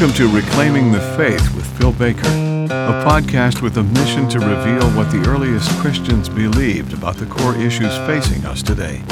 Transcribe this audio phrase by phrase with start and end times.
[0.00, 4.88] Welcome to Reclaiming the Faith with Phil Baker, a podcast with a mission to reveal
[4.92, 9.02] what the earliest Christians believed about the core issues facing us today.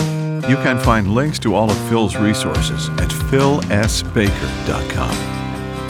[0.48, 5.14] You can find links to all of Phil's resources at philsbaker.com.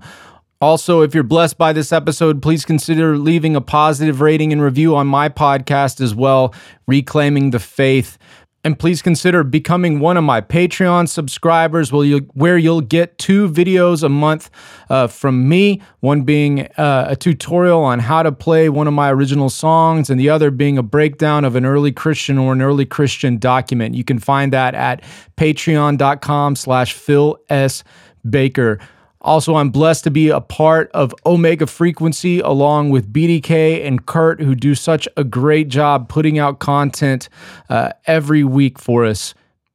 [0.62, 4.94] Also, if you're blessed by this episode, please consider leaving a positive rating and review
[4.94, 6.54] on my podcast as well,
[6.86, 8.18] Reclaiming the Faith.
[8.62, 13.48] And please consider becoming one of my Patreon subscribers where you'll, where you'll get two
[13.48, 14.50] videos a month
[14.90, 19.10] uh, from me, one being uh, a tutorial on how to play one of my
[19.10, 22.84] original songs, and the other being a breakdown of an early Christian or an early
[22.84, 23.94] Christian document.
[23.94, 25.02] You can find that at
[25.38, 27.82] patreon.com slash Phil S.
[28.28, 28.78] Baker.
[29.22, 34.40] Also, I'm blessed to be a part of Omega Frequency along with BDK and Kurt,
[34.40, 37.28] who do such a great job putting out content
[37.68, 39.34] uh, every week for us.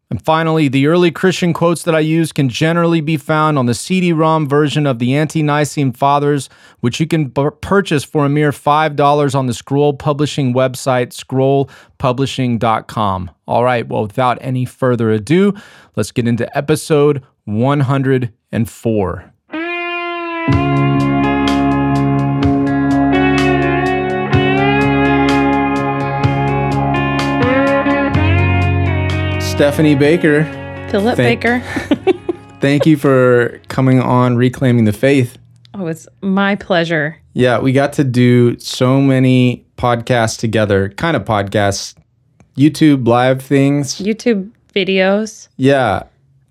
[0.10, 3.74] And finally, the early Christian quotes that I use can generally be found on the
[3.74, 6.48] CD ROM version of the Ante Nicene Fathers,
[6.80, 13.32] which you can b- purchase for a mere $5 on the Scroll Publishing website, scrollpublishing.com.
[13.48, 15.54] All right, well, without any further ado,
[15.96, 19.35] let's get into episode 104.
[29.56, 30.44] Stephanie Baker,
[30.92, 31.60] Philip Thank- Baker.
[32.60, 35.38] thank you for coming on Reclaiming the Faith.
[35.74, 37.18] Oh, it's my pleasure.
[37.34, 41.96] Yeah, we got to do so many podcasts together, kind of podcasts,
[42.58, 43.96] YouTube live things.
[44.02, 45.48] YouTube videos.
[45.56, 46.04] Yeah,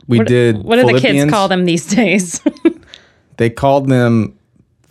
[0.09, 0.63] we What, did.
[0.65, 2.41] what do the kids call them these days?
[3.37, 4.39] They called them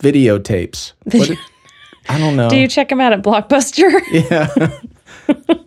[0.00, 0.92] videotapes.
[1.04, 1.30] What
[2.10, 2.50] I don't know.
[2.50, 3.90] do you check them out at Blockbuster?
[4.12, 4.78] yeah.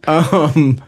[0.07, 0.79] um,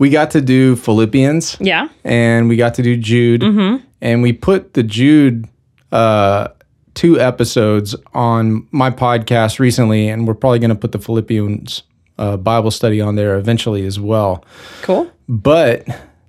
[0.00, 1.56] we got to do Philippians.
[1.60, 1.88] yeah.
[2.04, 3.84] and we got to do Jude, Mm-hmm.
[4.00, 5.46] and we put the Jude
[5.92, 6.48] uh,
[6.94, 11.84] two episodes on my podcast recently, and we're probably going to put the Philippians
[12.18, 14.44] uh, Bible study on there eventually as well.
[14.82, 15.10] Cool.
[15.28, 15.86] But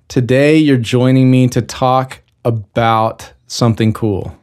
[0.08, 4.36] today you're joining me to talk about something cool,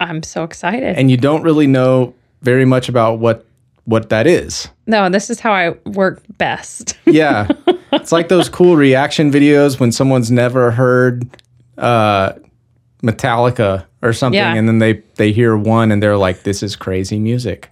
[0.00, 0.96] I'm so excited.
[0.98, 3.46] and you don't really know very much about what
[3.86, 4.68] what that is.
[4.86, 6.96] no, this is how I work best.
[7.06, 7.48] Yeah.
[7.94, 11.28] it's like those cool reaction videos when someone's never heard
[11.78, 12.32] uh,
[13.02, 14.54] Metallica or something Yeah.
[14.54, 17.70] and then they they hear one and they're like this is crazy music.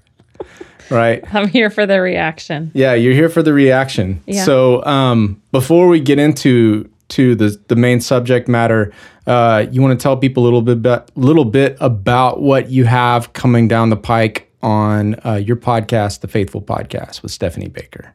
[0.90, 1.22] Right?
[1.34, 2.70] I'm here for the reaction.
[2.74, 4.22] Yeah, you're here for the reaction.
[4.26, 4.44] Yeah.
[4.44, 8.92] So, um, before we get into to the the main subject matter,
[9.26, 12.84] uh, you want to tell people a little bit about, little bit about what you
[12.84, 18.14] have coming down the pike on uh, your podcast, the Faithful Podcast with Stephanie Baker.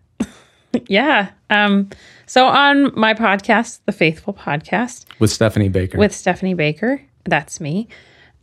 [0.88, 1.30] Yeah.
[1.50, 1.90] Um,
[2.26, 5.98] so on my podcast, The Faithful Podcast, With Stephanie Baker.
[5.98, 7.02] with Stephanie Baker.
[7.26, 7.88] That's me.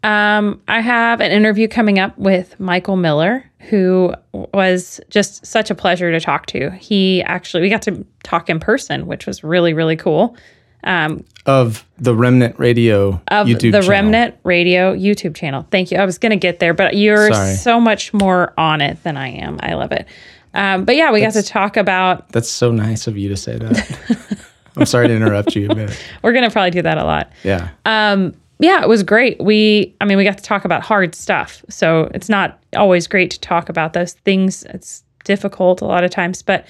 [0.02, 4.14] Um, I have an interview coming up with Michael Miller, who
[4.52, 6.70] was just such a pleasure to talk to.
[6.72, 10.36] He actually, we got to talk in person, which was really, really cool.
[10.82, 13.88] Um, of the Remnant Radio of YouTube the channel.
[13.88, 15.66] Remnant Radio YouTube channel.
[15.70, 15.96] Thank you.
[15.96, 17.54] I was going to get there, but you're Sorry.
[17.54, 19.58] so much more on it than I am.
[19.62, 20.06] I love it.
[20.54, 23.58] Um, but yeah, we got to talk about, That's so nice of you to say
[23.58, 24.38] that.
[24.76, 25.98] I'm sorry to interrupt you a bit.
[26.22, 27.32] we're going to probably do that a lot.
[27.42, 27.70] Yeah.
[27.84, 29.40] Um, yeah, it was great.
[29.40, 31.64] We, I mean, we got to talk about hard stuff.
[31.68, 34.62] So it's not always great to talk about those things.
[34.64, 36.66] It's difficult a lot of times, but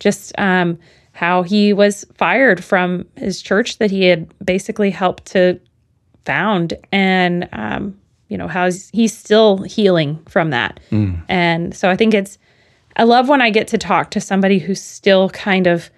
[0.00, 0.78] just um,
[1.12, 5.60] how he was fired from his church that he had basically helped to
[6.24, 7.98] found, and um,
[8.28, 10.78] you know how he's, he's still healing from that.
[11.28, 12.38] And so I think it's
[12.98, 15.90] I love when I get to talk to somebody who's still kind of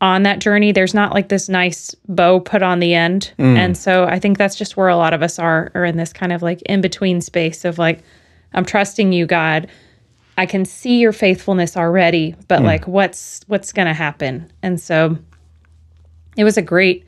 [0.00, 0.72] on that journey.
[0.72, 3.32] There's not like this nice bow put on the end.
[3.38, 3.56] Mm.
[3.56, 6.12] And so I think that's just where a lot of us are, are in this
[6.12, 8.00] kind of like in between space of like,
[8.52, 9.68] I'm trusting you, God.
[10.36, 12.64] I can see your faithfulness already, but mm.
[12.64, 14.50] like what's what's gonna happen?
[14.62, 15.16] And so
[16.36, 17.04] it was a great,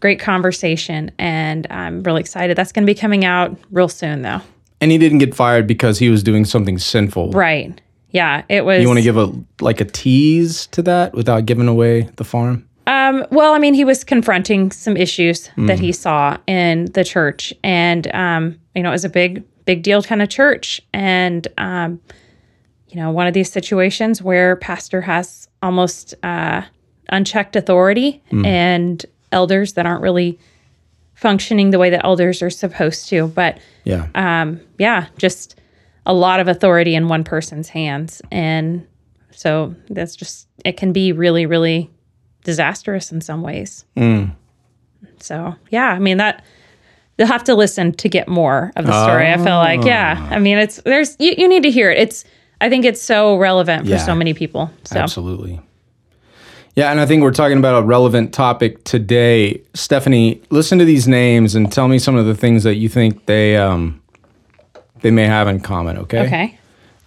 [0.00, 2.58] great conversation and I'm really excited.
[2.58, 4.42] That's gonna be coming out real soon though.
[4.82, 7.30] And he didn't get fired because he was doing something sinful.
[7.30, 7.80] Right.
[8.16, 8.42] Yeah.
[8.48, 9.30] It was You want to give a
[9.60, 12.66] like a tease to that without giving away the farm?
[12.86, 17.52] Um, well, I mean, he was confronting some issues that he saw in the church,
[17.64, 22.00] and um, you know, it was a big, big deal kind of church, and um,
[22.88, 26.62] you know, one of these situations where pastor has almost uh,
[27.10, 30.38] unchecked authority and elders that aren't really
[31.14, 33.26] functioning the way that elders are supposed to.
[33.26, 34.06] But Yeah.
[34.14, 35.55] um, yeah, just
[36.06, 38.22] a lot of authority in one person's hands.
[38.30, 38.86] And
[39.32, 41.90] so that's just, it can be really, really
[42.44, 43.84] disastrous in some ways.
[45.18, 46.44] So, yeah, I mean, that
[47.18, 49.30] you'll have to listen to get more of the story.
[49.30, 51.98] I feel like, yeah, I mean, it's, there's, you, you need to hear it.
[51.98, 52.24] It's,
[52.60, 53.96] I think it's so relevant for Yeah.
[53.98, 54.70] so many people.
[54.84, 55.60] So, Absolutely.
[56.74, 59.62] Yeah, and I think we're talking about a relevant topic today.
[59.74, 63.24] Stephanie, listen to these names and tell me some of the things that you think
[63.26, 64.02] they um
[65.00, 66.26] they may have in common, okay?
[66.26, 66.58] okay.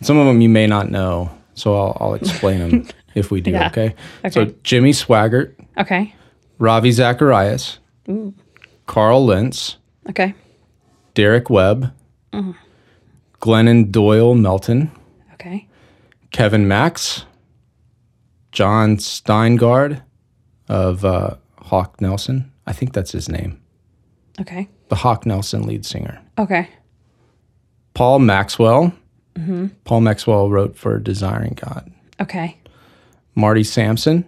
[0.01, 3.51] Some of them you may not know, so I'll, I'll explain them if we do,
[3.51, 3.67] Yeah.
[3.67, 3.95] okay?
[4.29, 6.13] So Jimmy Swaggart, Okay.
[6.57, 7.79] Ravi Zacharias,
[8.85, 9.77] Carl Lentz,
[10.09, 10.33] Okay.
[11.13, 11.93] Derek Webb,
[13.41, 14.91] Glennon Doyle Melton,
[15.33, 15.67] Okay.
[16.31, 17.25] Kevin Max,
[18.51, 20.01] Jon Steingard
[20.67, 22.51] of uh, Hawk Nelson.
[22.67, 23.59] I think that's his name.
[24.39, 24.67] Okay.
[24.89, 26.19] The Hawk Nelson lead singer.
[26.37, 26.67] Okay.
[27.93, 28.93] Paul Maxwell.
[29.85, 31.89] Paul Maxwell wrote for Desiring God.
[32.19, 32.57] Okay.
[33.35, 34.25] Marty Sampson,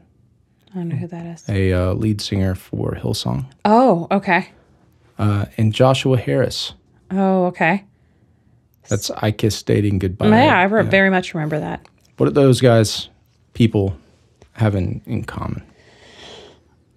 [0.72, 1.50] I don't know who that is.
[1.50, 3.46] a uh, lead singer for Hillsong.
[3.66, 4.50] Oh, okay.
[5.20, 6.74] Uh, and Joshua Harris.
[7.12, 7.84] Oh, okay.
[8.88, 10.30] That's I Kiss Dating Goodbye.
[10.30, 11.86] yeah, I re- very much remember that.
[12.16, 13.10] What do those guys,
[13.54, 13.98] people,
[14.54, 15.62] have in, in common?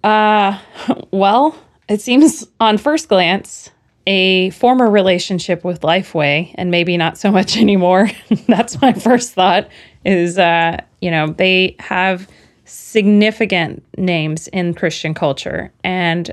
[1.11, 1.55] Well,
[1.89, 3.71] it seems on first glance
[4.07, 8.09] a former relationship with Lifeway and maybe not so much anymore.
[8.47, 9.69] That's my first thought
[10.03, 12.27] is uh, you know, they have
[12.65, 16.31] significant names in Christian culture and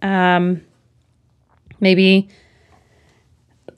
[0.00, 0.62] um
[1.80, 2.28] maybe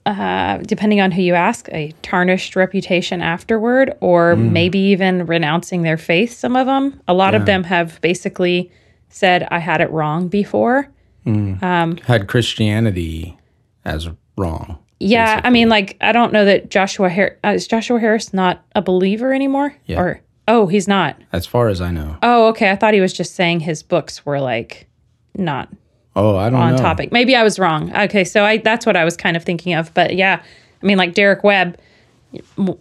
[0.05, 5.97] uh, depending on who you ask, a tarnished reputation afterward, or maybe even renouncing their
[5.97, 6.33] faith.
[6.33, 8.71] Some of them, a lot of them have basically
[9.09, 10.89] said, I had it wrong before.
[11.25, 13.37] Had Christianity
[13.85, 14.77] as wrong.
[14.99, 18.63] Yeah, I mean, like, I don't know that Joshua Harris, uh, is Joshua Harris not
[18.75, 19.75] a believer anymore?
[19.87, 19.99] Yeah.
[19.99, 21.19] Or, oh, he's not.
[21.33, 22.17] As far as I know.
[22.21, 22.69] Oh, okay.
[22.69, 24.87] I thought he was just saying his books were like
[25.35, 25.69] not
[26.15, 26.77] Oh, I don't on know.
[26.81, 27.11] topic.
[27.11, 27.95] Maybe I was wrong.
[27.95, 29.93] Okay, so I that's what I was kind of thinking of.
[29.93, 30.43] But yeah,
[30.83, 31.77] I mean, like Derek Webb,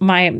[0.01, 0.37] my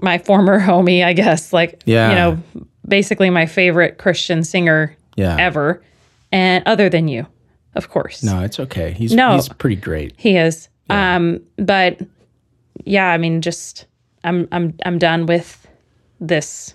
[0.00, 1.52] my former homie, I guess.
[1.52, 2.08] Like, Yeah.
[2.10, 5.36] you know, basically my favorite Christian singer Yeah.
[5.40, 5.82] ever,
[6.32, 7.26] and other than you,
[7.74, 8.22] of course.
[8.22, 8.92] No, it's okay.
[8.92, 9.34] He's No.
[9.34, 10.14] he's pretty great.
[10.16, 10.68] He is.
[10.90, 12.00] Um, but
[12.84, 13.86] yeah, I mean, just
[14.24, 15.66] I'm I'm I'm done with
[16.20, 16.74] this.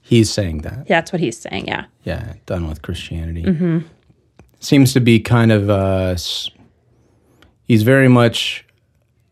[0.00, 0.78] He's saying that.
[0.88, 1.66] Yeah, that's what he's saying.
[1.68, 1.84] Yeah.
[2.04, 3.82] Yeah, done with Christianity.
[4.60, 6.16] Seems to be kind of uh
[7.64, 8.64] he's very much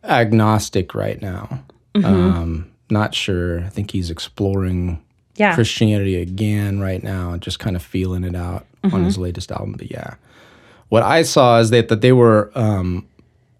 [0.05, 1.65] agnostic right now.
[1.95, 3.61] Um not sure.
[3.61, 5.03] I think he's exploring
[5.37, 5.55] Yeah.
[5.55, 9.73] Christianity again right now, just kind of feeling it out on his latest album.
[9.73, 10.15] But yeah,
[10.89, 13.07] what I saw is that that they were um,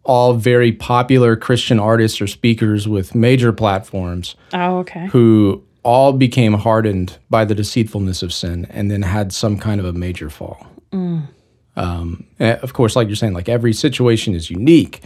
[0.05, 5.07] all very popular Christian artists or speakers with major platforms oh, okay.
[5.09, 9.87] who all became hardened by the deceitfulness of sin and then had some kind of
[9.87, 10.67] a major fall.
[11.77, 15.03] Um, eh, of course, like you're saying, like every situation is unique,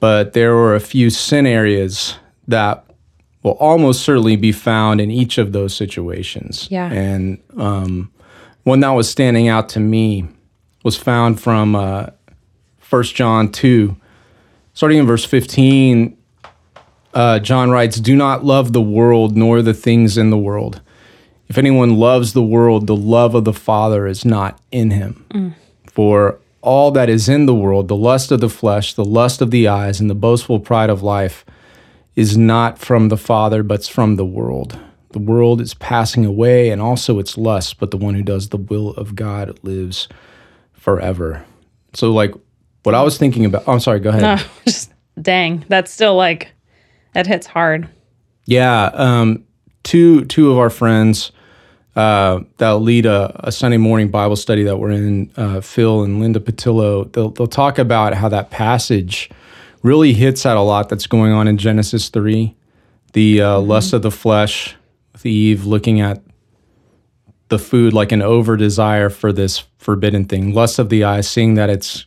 [0.00, 2.16] but there were a few sin areas
[2.48, 2.84] that
[3.42, 6.68] will almost certainly be found in each of those situations.
[6.70, 6.92] Yeah.
[6.92, 8.10] And um,
[8.68, 10.28] one that was standing out to me
[10.84, 12.08] was found from uh,
[12.90, 13.96] 1 John 2,
[14.74, 16.16] starting in verse 15
[17.14, 20.80] uh, John writes, Do not love the world nor the things in the world.
[21.48, 25.54] If anyone loves the world, the love of the Father is not in him.
[25.90, 29.50] For all that is in the world, the lust of the flesh, the lust of
[29.50, 31.46] the eyes, and the boastful pride of life,
[32.14, 34.78] is not from the Father, but's from the world.
[35.10, 38.56] The world is passing away, and also its lust, but the one who does the
[38.56, 40.08] will of God lives
[40.72, 41.44] forever.
[41.94, 42.34] So, like,
[42.82, 44.22] what I was thinking about, oh, I'm sorry, go ahead.
[44.22, 45.64] No, just dang.
[45.68, 46.52] That's still like
[47.14, 47.88] that hits hard.
[48.44, 49.44] Yeah, um,
[49.82, 51.32] two two of our friends
[51.98, 56.20] uh, that lead a, a, Sunday morning Bible study that we're in, uh, Phil and
[56.20, 57.12] Linda Patillo.
[57.12, 59.30] They'll they'll talk about how that passage
[59.82, 62.54] really hits at a lot that's going on in Genesis three,
[63.14, 63.68] the uh, mm-hmm.
[63.68, 64.76] lust of the flesh,
[65.26, 66.22] Eve looking at
[67.48, 71.54] the food like an over desire for this forbidden thing, lust of the eyes, seeing
[71.54, 72.06] that it's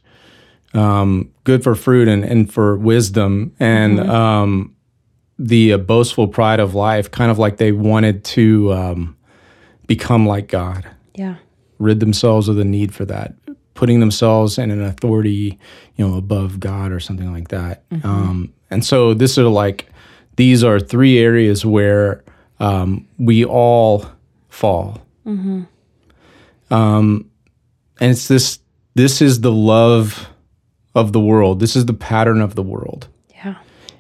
[0.74, 4.10] um, good for fruit and, and for wisdom, and mm-hmm.
[4.10, 4.76] um,
[5.40, 9.18] the uh, boastful pride of life, kind of like they wanted to um,
[9.88, 10.86] become like God.
[11.16, 11.36] Yeah.
[11.80, 13.34] Rid themselves of the need for that,
[13.74, 15.58] putting themselves in an authority,
[15.96, 17.90] you know, above God or something like that.
[17.90, 18.08] Mm-hmm.
[18.08, 19.90] Um, and so this are like,
[20.36, 22.24] these are three areas where
[22.62, 24.06] um, we all
[24.50, 25.02] fall.
[25.26, 25.64] Mm-hmm.
[26.72, 27.30] Um,
[28.00, 28.60] and it's this,
[28.94, 30.30] this is the love
[30.94, 31.60] of the world.
[31.60, 33.08] This is the pattern of the world.
[33.30, 33.56] Yeah.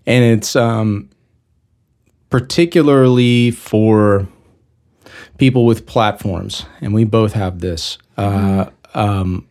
[0.05, 1.09] And it's, um,
[2.29, 4.27] particularly for
[5.37, 7.97] people with platforms, and we both have this.
[8.15, 9.47] Uh, um,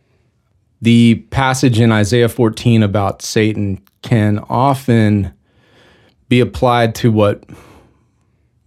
[0.81, 5.33] the passage in Isaiah 14 about Satan can often
[6.29, 7.45] be applied to what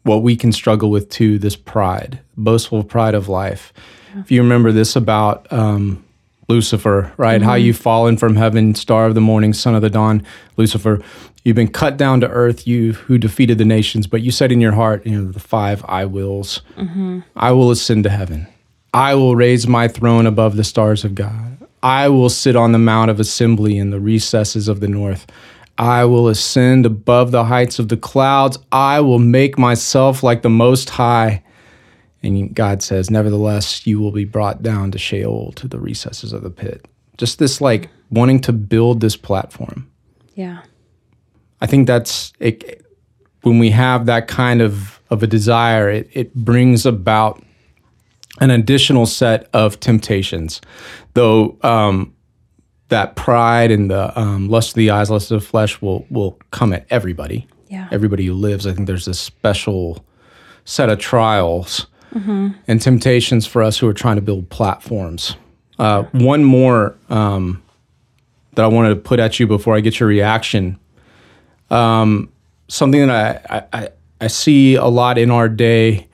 [0.03, 3.73] what we can struggle with too this pride boastful pride of life
[4.13, 4.21] yeah.
[4.21, 6.03] if you remember this about um,
[6.49, 7.49] lucifer right mm-hmm.
[7.49, 10.25] how you've fallen from heaven star of the morning son of the dawn
[10.57, 11.01] lucifer
[11.43, 14.61] You've been cut down to earth, you who defeated the nations, but you said in
[14.61, 16.61] your heart, you know, the five I wills.
[16.77, 17.19] Mm-hmm.
[17.35, 18.47] I will ascend to heaven.
[18.93, 21.57] I will raise my throne above the stars of God.
[21.81, 25.27] I will sit on the mount of assembly in the recesses of the north.
[25.77, 28.59] I will ascend above the heights of the clouds.
[28.71, 31.43] I will make myself like the Most High.
[32.21, 36.43] And God says, Nevertheless, you will be brought down to Sheol, to the recesses of
[36.43, 36.87] the pit.
[37.17, 39.89] Just this like wanting to build this platform.
[40.35, 40.61] Yeah.
[41.61, 42.85] I think that's it,
[43.41, 47.43] when we have that kind of of a desire, it, it brings about
[48.39, 50.59] an additional set of temptations.
[51.13, 52.13] Though um,
[52.93, 56.39] that pride and the um, lust of the eyes, lust of the flesh will will
[56.51, 57.47] come at everybody.
[57.69, 57.87] Yeah.
[57.91, 58.67] Everybody who lives.
[58.67, 60.05] I think there's a special
[60.65, 62.49] set of trials mm-hmm.
[62.67, 65.35] and temptations for us who are trying to build platforms.
[65.79, 67.63] Uh, one more um,
[68.53, 70.79] that I wanted to put at you before I get your reaction
[71.73, 72.31] um,
[72.67, 73.89] something that I, I,
[74.21, 76.07] I see a lot in our day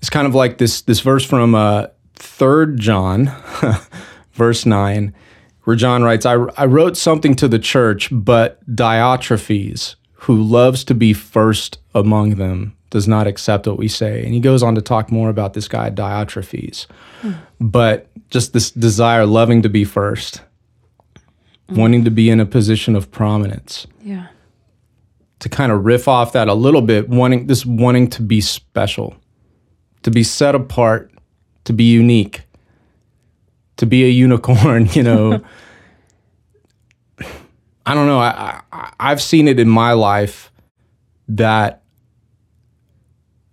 [0.00, 3.30] is kind of like this this verse from uh, Third John,
[4.32, 5.14] verse nine,
[5.64, 10.94] where John writes, I, "I wrote something to the church, but Diotrephes, who loves to
[10.94, 14.82] be first among them, does not accept what we say." And he goes on to
[14.82, 16.86] talk more about this guy Diotrephes,
[17.20, 17.32] hmm.
[17.60, 20.42] but just this desire, loving to be first,
[21.68, 21.76] hmm.
[21.76, 23.86] wanting to be in a position of prominence.
[24.02, 24.26] Yeah
[25.42, 29.16] to kind of riff off that a little bit, wanting this wanting to be special,
[30.04, 31.10] to be set apart,
[31.64, 32.42] to be unique,
[33.76, 35.42] to be a unicorn, you know.
[37.84, 38.20] I don't know.
[38.20, 40.52] I, I I've seen it in my life
[41.28, 41.82] that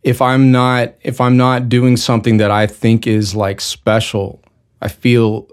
[0.04, 4.44] if I'm not if I'm not doing something that I think is like special,
[4.82, 5.48] I feel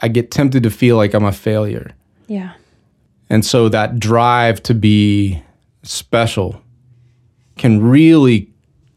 [0.00, 1.92] I get tempted to feel like I'm a failure.
[2.26, 2.54] Yeah.
[3.30, 5.42] And so that drive to be
[5.82, 6.60] special
[7.56, 8.52] can really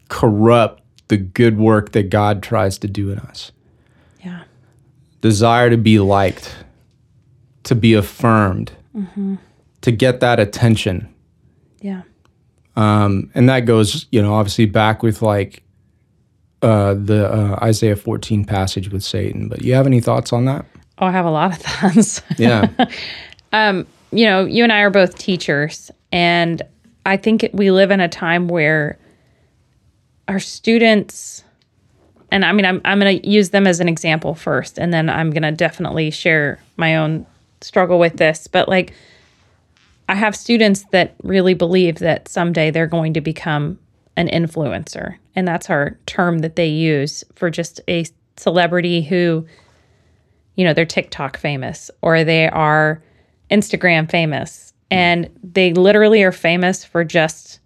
[0.09, 3.51] corrupt the good work that God tries to do in us.
[5.21, 6.55] Desire to be liked,
[7.63, 9.35] to be affirmed, mm-hmm.
[9.81, 11.13] to get that attention.
[11.81, 12.03] Yeah.
[12.75, 15.63] Um, and that goes, you know, obviously back with like
[16.61, 19.47] uh, the uh, Isaiah 14 passage with Satan.
[19.47, 20.65] But you have any thoughts on that?
[20.97, 22.21] Oh, I have a lot of thoughts.
[22.37, 22.69] Yeah.
[23.53, 26.61] um, you know, you and I are both teachers, and
[27.05, 28.97] I think we live in a time where
[30.27, 31.43] our students,
[32.35, 35.09] and I mean, I'm, I'm going to use them as an example first, and then
[35.09, 37.25] I'm going to definitely share my own
[37.61, 38.47] struggle with this.
[38.47, 38.91] But like,
[40.09, 43.79] I have students that really believe that someday they're going to become
[44.17, 45.15] an influencer.
[45.33, 48.03] And that's our term that they use for just a
[48.35, 49.45] celebrity who,
[50.55, 53.01] you know, they're TikTok famous or they are
[53.49, 57.61] Instagram famous and they literally are famous for just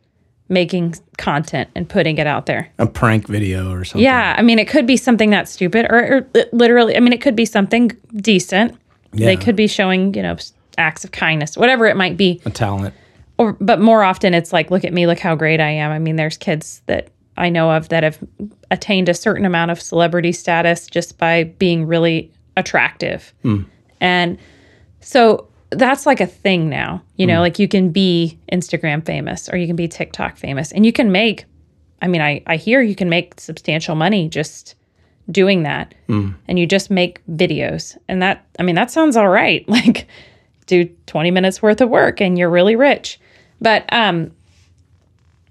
[0.49, 2.71] making content and putting it out there.
[2.79, 4.03] A prank video or something.
[4.03, 7.21] Yeah, I mean, it could be something that's stupid, or, or literally, I mean, it
[7.21, 8.75] could be something decent.
[9.13, 9.27] Yeah.
[9.27, 10.35] They could be showing, you know,
[10.77, 12.41] acts of kindness, whatever it might be.
[12.45, 12.93] A talent.
[13.37, 15.91] Or, but more often, it's like, look at me, look how great I am.
[15.91, 18.19] I mean, there's kids that I know of that have
[18.69, 23.65] attained a certain amount of celebrity status just by being really attractive, mm.
[24.01, 24.37] and
[24.99, 27.03] so that's like a thing now.
[27.15, 30.85] You know, like you can be Instagram famous or you can be TikTok famous and
[30.85, 31.45] you can make
[32.01, 34.75] I mean, I I hear you can make substantial money just
[35.29, 35.93] doing that.
[36.47, 37.97] And you just make videos.
[38.07, 39.65] And that I mean, that sounds all right.
[39.69, 40.07] Like
[40.65, 43.19] do 20 minutes worth of work and you're really rich.
[43.59, 44.31] But um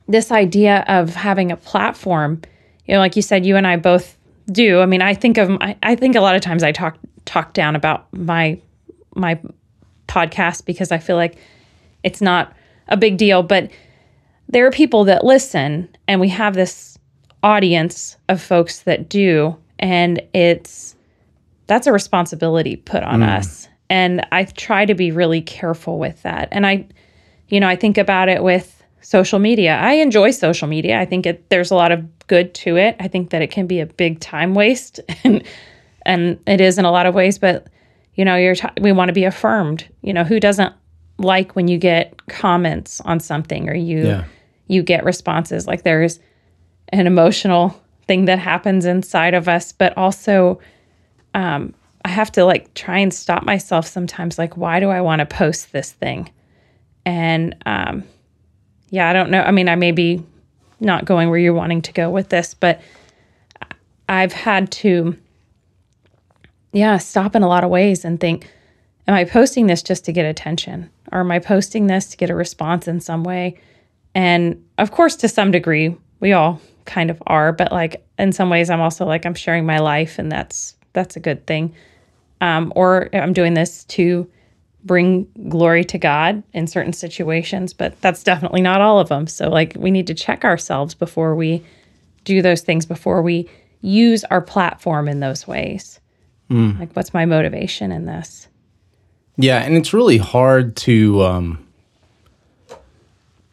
[0.08, 2.40] this idea of having a platform,
[2.86, 4.16] you know, like you said, you and I both
[4.50, 4.80] do.
[4.80, 7.52] I mean, I think of I, I think a lot of times I talk talk
[7.52, 8.58] down about my
[9.14, 9.38] my
[10.08, 11.38] podcast because I feel like
[12.02, 12.52] it's not
[12.88, 13.70] a big deal, but
[14.48, 16.98] there are people that listen and we have this
[17.42, 20.96] audience of folks that do and it's
[21.66, 23.28] that's a responsibility put on mm.
[23.28, 23.68] us.
[23.90, 26.48] And I try to be really careful with that.
[26.50, 26.86] And I
[27.48, 29.76] you know, I think about it with social media.
[29.76, 31.00] I enjoy social media.
[31.00, 32.96] I think it, there's a lot of good to it.
[33.00, 35.42] I think that it can be a big time waste, and
[36.02, 37.38] and it is in a lot of ways.
[37.38, 37.68] But
[38.18, 39.86] you know, you're t- we want to be affirmed.
[40.02, 40.74] You know, who doesn't
[41.18, 44.24] like when you get comments on something or you Yeah.
[44.66, 46.20] you get responses like there's
[46.90, 50.60] an emotional thing that happens inside of us, but also
[51.34, 54.38] um, I have to like try and stop myself sometimes.
[54.38, 56.30] Like, why do I want to post this thing?
[57.04, 58.04] And um,
[58.90, 59.42] yeah, I don't know.
[59.42, 60.22] I mean, I may be
[60.80, 62.80] not going where you're wanting to go with this, but
[64.08, 65.16] I've had to,
[66.78, 68.48] yeah, stop in a lot of ways and think,
[69.06, 70.88] am I posting this just to get attention?
[71.12, 73.58] Or am I posting this to get a response in some way?
[74.14, 78.50] And of course, to some degree, we all kind of are, but like in some
[78.50, 81.74] ways, I'm also like, I'm sharing my life and that's, that's a good thing.
[82.40, 84.30] Um, or I'm doing this to
[84.84, 89.26] bring glory to God in certain situations, but that's definitely not all of them.
[89.26, 91.64] So, like, we need to check ourselves before we
[92.24, 95.98] do those things, before we use our platform in those ways.
[96.50, 98.48] Like, what's my motivation in this?
[99.36, 101.66] Yeah, and it's really hard to um,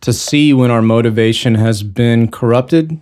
[0.02, 3.00] to see when our motivation has been corrupted.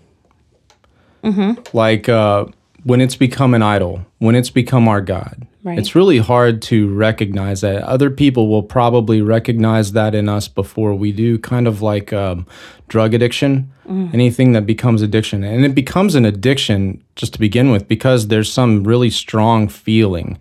[1.71, 2.45] Like uh,
[2.83, 5.47] when it's become an idol, when it's become our god.
[5.63, 5.79] Right.
[5.79, 7.83] It's really hard to recognize that.
[7.83, 11.39] Other people will probably recognize that in us before we do.
[11.39, 12.45] Kind of like um,
[12.89, 13.71] drug addiction,
[14.13, 18.51] anything that becomes addiction, and it becomes an addiction just to begin with because there's
[18.51, 20.37] some really strong feeling,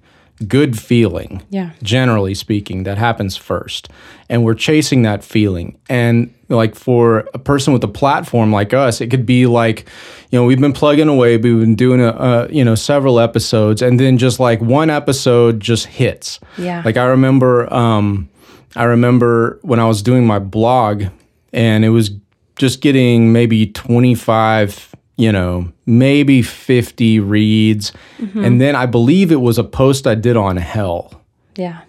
[0.48, 1.70] good feeling Yeah.
[1.82, 3.88] generally speaking, that happens first.
[4.28, 5.78] And we're chasing that feeling.
[5.88, 9.88] And like for a person with a platform like us, it could be like,
[10.30, 13.82] you know, we've been plugging away, we've been doing a, uh, you know, several episodes,
[13.82, 16.40] and then just like one episode just hits.
[16.58, 16.82] Yeah.
[16.84, 18.28] Like I remember, um,
[18.76, 21.04] I remember when I was doing my blog,
[21.52, 22.10] and it was
[22.56, 27.92] just getting maybe twenty five you know, maybe 50 reads.
[28.34, 31.22] And then I believe it was a post I did on hell.
[31.54, 31.82] Yeah.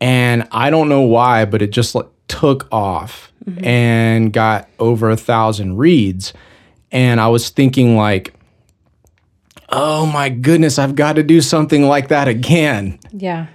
[0.00, 3.64] And I don't know why, but it just like took off Mm-hmm.
[3.64, 6.32] and got over a thousand reads.
[6.92, 8.32] And I was thinking like,
[9.70, 13.46] oh my goodness, I've got to do something like that again Yeah.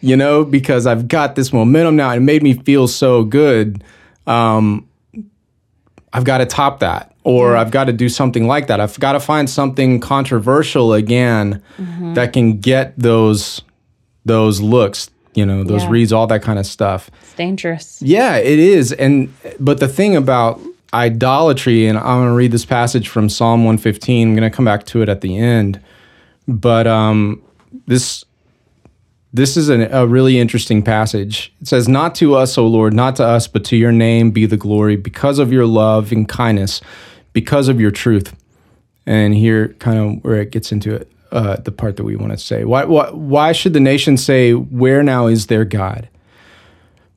[0.00, 2.10] you know, because I've got this momentum now.
[2.10, 3.82] It made me feel so good.
[4.26, 4.86] Um,
[6.12, 7.60] I've got to top that, or mm-hmm.
[7.60, 8.80] I've got to do something like that.
[8.80, 12.14] I've got to find something controversial again mm-hmm.
[12.14, 13.62] that can get those
[14.24, 15.90] those looks, you know, those Yeah.
[15.90, 17.10] reads, all that kind of stuff.
[17.22, 18.00] It's dangerous.
[18.02, 18.92] Yeah, it is.
[18.92, 20.60] And but the thing about
[20.94, 24.28] idolatry, and I'm going to read this passage from Psalm 115.
[24.28, 25.80] I'm going to come back to it at the end.
[26.48, 27.42] But um,
[27.86, 28.24] this
[29.32, 31.52] this is an, a really interesting passage.
[31.60, 34.46] It says, "Not to us, O Lord, not to us, but to your name be
[34.46, 36.80] the glory, because of your love and kindness,
[37.32, 38.34] because of your truth."
[39.08, 42.32] And here, kind of where it gets into it, uh, the part that we want
[42.32, 42.64] to say.
[42.64, 46.08] Why, why, why should the nation say, "Where now is their God?"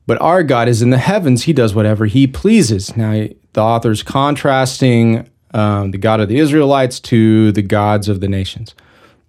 [0.05, 1.43] But our God is in the heavens.
[1.43, 2.97] He does whatever he pleases.
[2.97, 8.27] Now, the author's contrasting um, the God of the Israelites to the gods of the
[8.27, 8.75] nations.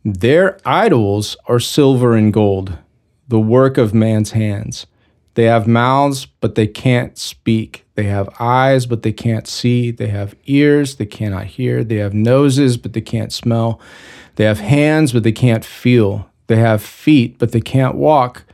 [0.04, 2.78] Their idols are silver and gold,
[3.28, 4.86] the work of man's hands.
[5.34, 7.84] They have mouths, but they can't speak.
[7.94, 9.90] They have eyes, but they can't see.
[9.90, 11.84] They have ears, they cannot hear.
[11.84, 13.80] They have noses, but they can't smell.
[14.36, 16.30] They have hands, but they can't feel.
[16.46, 18.44] They have feet, but they can't walk.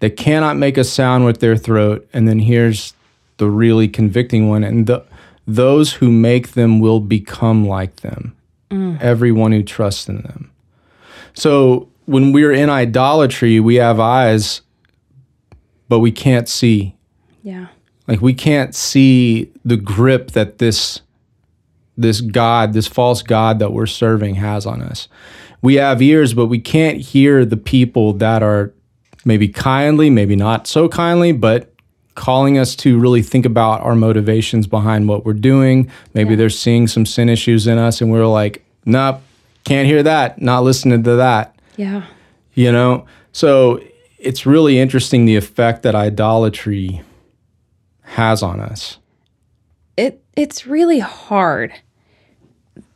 [0.00, 2.08] They cannot make a sound with their throat.
[2.12, 2.94] And then here's
[3.38, 4.64] the really convicting one.
[4.64, 5.04] And the,
[5.46, 8.36] those who make them will become like them,
[8.70, 9.00] mm.
[9.00, 10.50] everyone who trusts in them.
[11.34, 14.62] So when we're in idolatry, we have eyes,
[15.88, 16.96] but we can't see.
[17.42, 17.68] Yeah.
[18.08, 21.00] Like we can't see the grip that this
[21.96, 25.08] this God, this false God that we're serving has on us.
[25.62, 28.72] We have ears, but we can't hear the people that are
[29.24, 31.72] maybe kindly, maybe not so kindly, but
[32.14, 35.90] calling us to really think about our motivations behind what we're doing.
[36.14, 39.20] Maybe they're seeing some sin issues in us and we're like, nope,
[39.64, 42.04] can't hear that, not listening to that, Yeah.
[42.54, 43.04] you know?
[43.32, 43.80] So
[44.18, 47.02] it's really interesting the effect that idolatry
[48.02, 48.98] has on us.
[49.96, 51.72] it it's really hard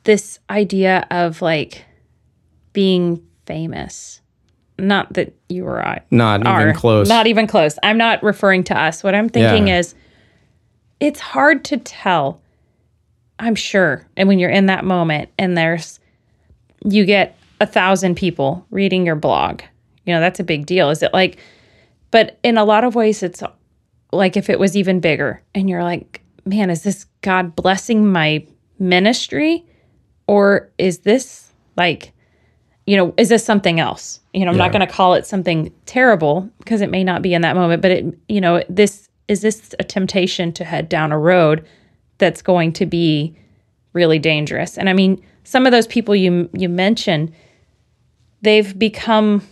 [0.04, 1.84] this idea of like
[2.72, 4.20] being famous.
[4.78, 6.62] Not that you or i Not are.
[6.62, 7.08] even close.
[7.08, 7.78] not even close.
[7.82, 9.02] I'm not referring to us.
[9.04, 9.78] What i'm thinking Yeah.
[9.78, 9.94] is
[11.00, 12.40] it's hard to tell
[13.38, 15.98] i'm sure and when you're in that moment and there's
[16.84, 19.60] you get a thousand people reading your blog.
[20.06, 20.88] You know that's a big deal.
[20.88, 21.38] Is it like
[22.10, 23.42] but in a lot of ways it's
[24.12, 28.46] like if it was even bigger and you're like man is this god blessing my
[28.78, 29.64] ministry
[30.30, 32.12] or is this like
[32.86, 34.20] you know is this something else?
[34.32, 37.34] You know i'm not going to call it something terrible because it may not be
[37.34, 41.10] in that moment but it you know this is this a temptation to head down
[41.10, 41.66] a road
[42.18, 43.34] that's going to be
[43.92, 44.78] really dangerous?
[44.78, 47.32] And i mean some of those people you you mentioned
[48.42, 49.42] they've become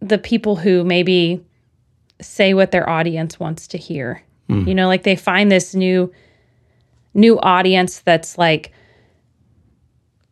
[0.00, 1.44] the people who maybe
[2.20, 4.22] say what their audience wants to hear.
[4.48, 4.66] Hmm.
[4.68, 6.12] You know, like they find this new
[7.14, 8.72] new audience that's like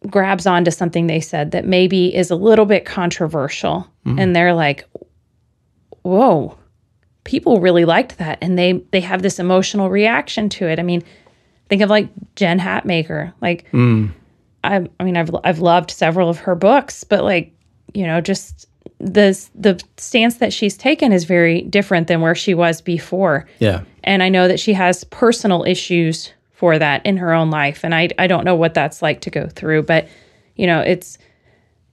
[0.08, 3.88] grabs onto something they said that maybe is a little bit controversial.
[4.04, 4.18] Mm-hmm.
[4.18, 4.88] And they're like
[6.02, 6.56] whoa
[7.26, 8.38] people really liked that.
[8.40, 10.78] And they they have this emotional reaction to it.
[10.78, 11.02] I mean
[11.68, 13.32] think of like jen hatmaker.
[13.42, 14.10] Like mm.
[14.64, 17.52] I, I mean I've I've loved several of her books but like
[17.92, 22.54] you know just the the stance that she's taken is very different than where she
[22.54, 23.46] was before.
[23.58, 23.82] Yeah.
[24.04, 27.94] and I know that she has personal issues for that in her own life and
[27.94, 30.08] I I don't know what that's like to go through but
[30.56, 31.18] you know it's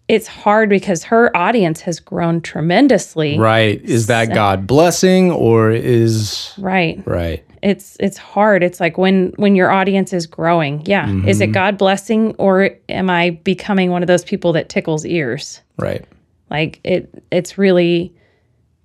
[0.07, 3.81] it's hard because her audience has grown tremendously Right.
[3.83, 7.43] Is that God blessing or is right right?
[7.61, 11.27] it's it's hard it's like when when your audience is growing yeah mm-hmm.
[11.27, 15.61] is it god blessing or am i becoming one of those people that tickles ears
[15.77, 16.03] Right.
[16.49, 18.13] like it it's really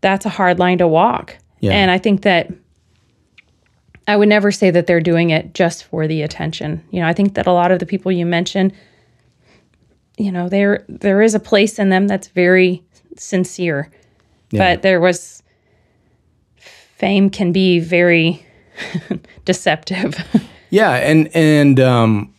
[0.01, 1.73] that's a hard line to walk Yeah.
[1.73, 2.53] and i think that
[4.09, 6.83] i would never say that they're doing it just for the attention.
[6.91, 8.73] You know i think that a lot of the people you mentioned
[10.17, 12.83] you know there there is a place in them that's very
[13.17, 13.91] sincere.
[14.51, 15.43] But there was
[16.97, 18.45] fame can be very
[19.45, 20.17] deceptive.
[20.71, 22.35] Yeah, and and um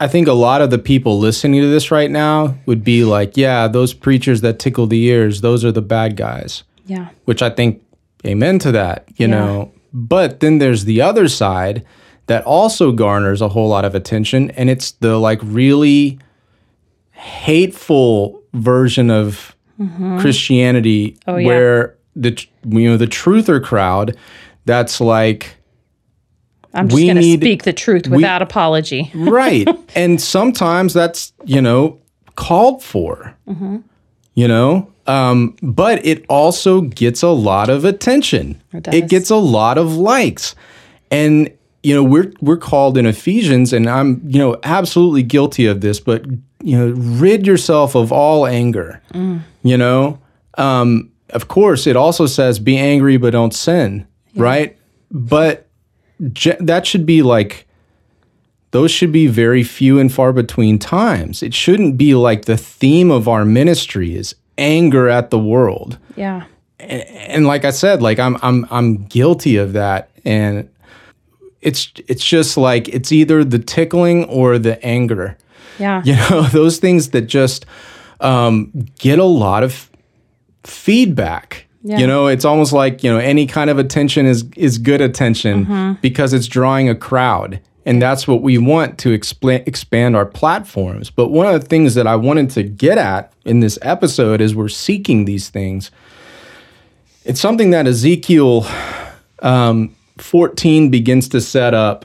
[0.00, 3.36] I think a lot of the people listening to this right now would be like,
[3.36, 6.62] yeah, those preachers that tickle the ears, those are the bad guys.
[6.86, 7.10] yeah.
[7.26, 7.82] Which I think
[8.24, 9.72] amen to that, you know.
[9.92, 11.84] But then there's the other side
[12.26, 16.18] that also garners a whole lot of attention and it's the like really
[17.10, 20.18] hateful version of mm-hmm.
[20.20, 21.46] Christianity Oh, yeah.
[21.46, 24.16] where the you know the truther crowd
[24.64, 25.56] that's like
[26.74, 29.10] i'm just going to speak the truth without apology.
[29.14, 29.68] Right.
[29.96, 31.98] And sometimes that's you know
[32.36, 33.78] called for mm-hmm.
[34.34, 34.90] You know?
[35.06, 38.60] Um, but it also gets a lot of attention.
[38.72, 40.54] It it gets a lot of likes.
[41.10, 41.50] And
[41.82, 45.98] you know we're we're called in ephesians and i'm you know absolutely guilty of this
[45.98, 46.26] but
[46.62, 49.00] you know rid yourself of all anger
[49.62, 50.18] you know?
[50.58, 54.76] Um, of course it also says be angry but don't sin right?
[55.10, 55.66] But
[56.32, 57.66] ge- that should be like
[58.72, 61.42] those should be very few and far between times.
[61.42, 65.98] It shouldn't be like the theme of our ministry is anger at the world.
[66.16, 66.44] yeah
[66.78, 70.68] And like I said, like I'm I'm I'm guilty of that and
[71.60, 75.36] it's it's just like it's either the tickling or the anger.
[75.78, 77.66] yeah You know, those things that just
[78.20, 79.90] um, get a lot of
[80.64, 81.66] feedback.
[81.82, 81.98] Yeah.
[81.98, 85.96] You know, it's almost like you know any kind of attention is is good attention
[86.02, 91.10] because it's drawing a crowd, and that's what we want to expla expand our platforms.
[91.10, 94.54] But one of the things that I wanted to get at in this episode is
[94.54, 95.90] we're seeking these things.
[97.24, 98.66] It's something that Ezekiel
[99.42, 102.04] um, 14 begins to set up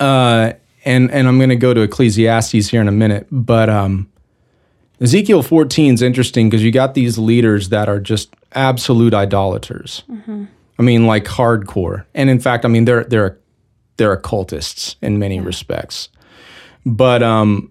[0.00, 0.52] uh,
[0.84, 4.08] and and I'm going to go to Ecclesiastes here in a minute, but um,
[5.00, 10.02] Ezekiel 14 is interesting because you got these leaders that are just absolute idolaters.
[10.78, 13.38] I mean, like hardcore, and in fact, I mean they're they're
[13.98, 16.08] they're occultists in many respects.
[16.86, 17.70] But um,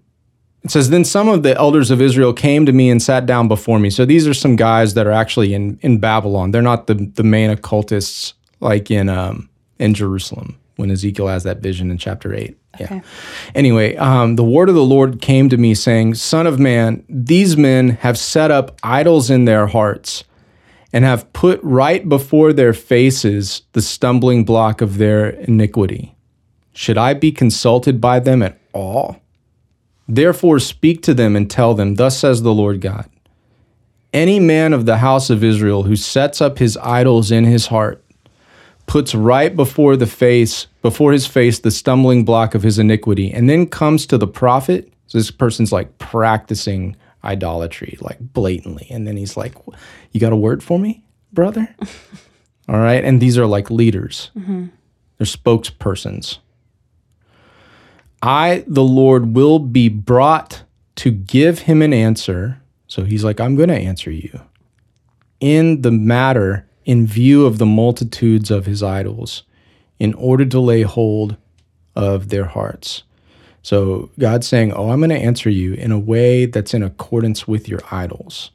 [0.63, 3.47] it says, then some of the elders of Israel came to me and sat down
[3.47, 3.89] before me.
[3.89, 6.51] So these are some guys that are actually in in Babylon.
[6.51, 10.59] They're not the the main occultists like in um, in Jerusalem.
[10.75, 12.55] when Ezekiel has that vision in chapter 8.
[12.79, 13.01] Yeah.
[13.55, 17.57] Anyway, um, the word of the Lord came to me saying, Son of man, these
[17.57, 20.23] men have set up idols in their hearts
[20.93, 26.15] and have put right before their faces the stumbling block of their iniquity.
[26.77, 29.19] Should I be consulted by them at all?
[30.07, 33.09] Therefore, speak to them and tell them, Thus says the Lord God
[34.13, 38.05] Any man of the house of Israel who sets up his idols in his heart,
[38.85, 43.49] puts right before the face, before his face, the stumbling block of his iniquity, and
[43.49, 44.93] then comes to the prophet.
[45.07, 48.85] So this person's like practicing idolatry, like blatantly.
[48.91, 49.55] And then he's like,
[50.11, 51.75] You got a word for me, brother?
[52.69, 53.03] All right.
[53.03, 54.67] And these are like leaders, mm-hmm.
[55.17, 56.37] they're spokespersons.
[58.21, 60.63] I, the Lord, will be brought
[60.97, 62.61] to give him an answer.
[62.87, 64.41] So he's like, I'm going to answer you
[65.39, 69.43] in the matter in view of the multitudes of his idols,
[69.99, 71.35] in order to lay hold
[71.95, 73.03] of their hearts.
[73.61, 77.47] So God's saying, Oh, I'm going to answer you in a way that's in accordance
[77.47, 78.51] with your idols.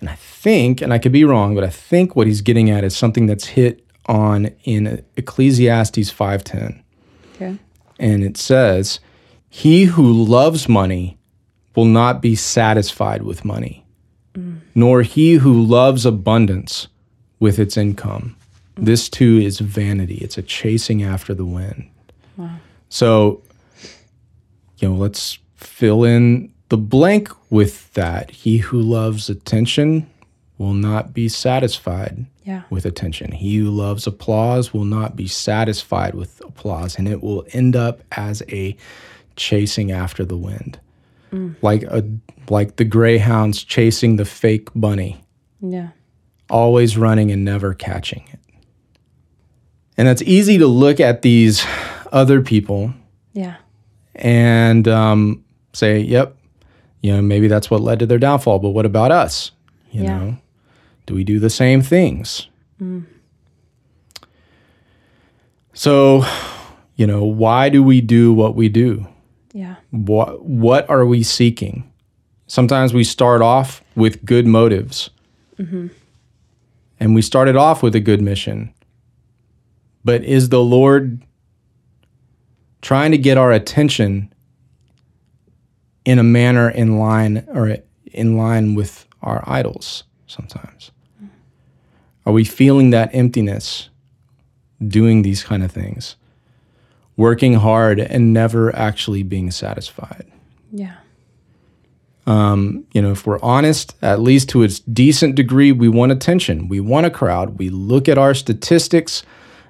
[0.00, 2.84] And I think, and I could be wrong, but I think what he's getting at
[2.84, 6.82] is something that's hit on in Ecclesiastes 5:10
[7.34, 7.56] Okay.
[7.98, 9.00] And it says,
[9.48, 11.18] He who loves money
[11.74, 13.84] will not be satisfied with money,
[14.74, 16.88] nor he who loves abundance
[17.40, 18.36] with its income.
[18.76, 20.16] This too is vanity.
[20.16, 21.88] It's a chasing after the wind.
[22.88, 23.42] So,
[24.78, 28.30] you know, let's fill in the blank with that.
[28.30, 30.08] He who loves attention
[30.58, 32.62] will not be satisfied Yeah.
[32.68, 33.32] with attention.
[33.32, 38.02] He who loves applause will not be satisfied with applause, and it will end up
[38.12, 38.76] as a
[39.36, 40.78] chasing after the wind,
[41.62, 42.04] like a
[42.50, 45.22] like the greyhounds chasing the fake bunny,
[45.60, 45.88] Yeah.
[46.50, 48.38] always running and never catching it.
[49.96, 51.64] And it's easy to look at these
[52.12, 52.92] other people
[53.34, 53.56] Yeah.
[54.14, 56.36] and um, say, "Yep,
[57.02, 59.50] you know, maybe that's what led to their downfall." But what about us?
[59.92, 60.18] You Yeah.
[60.18, 60.36] know,
[61.08, 62.48] do we do the same things?
[65.72, 66.22] So,
[66.96, 69.06] you know, why do we do what we do?
[69.54, 69.76] Yeah.
[69.90, 71.90] What what are we seeking?
[72.46, 75.08] Sometimes we start off with good motives,
[75.58, 75.86] mm-hmm.
[77.00, 78.74] and we started off with a good mission.
[80.04, 81.22] But is the Lord
[82.82, 84.30] trying to get our attention
[86.04, 87.78] in a manner in line or
[88.12, 90.04] in line with our idols?
[90.26, 90.90] Sometimes,
[92.28, 93.88] are we feeling that emptiness
[94.86, 96.14] doing these kind of things?
[97.18, 100.24] working hard and never actually being satisfied.
[100.70, 100.94] Yeah.
[102.26, 106.68] Um, you know, if we're honest, at least to a decent degree, we want attention.
[106.68, 107.58] We want a crowd.
[107.58, 109.24] We look at our statistics,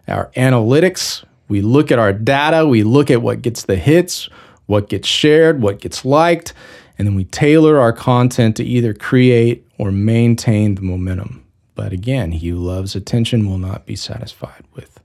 [0.06, 4.28] our analytics, we look at our data, we look at what gets the hits,
[4.66, 6.52] what gets shared, what gets liked,
[6.98, 11.42] and then we tailor our content to either create or maintain the momentum.
[11.78, 14.98] But again, he who loves attention will not be satisfied with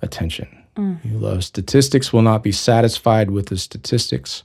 [0.00, 0.46] attention.
[1.02, 4.44] He who loves statistics will not be satisfied with the statistics.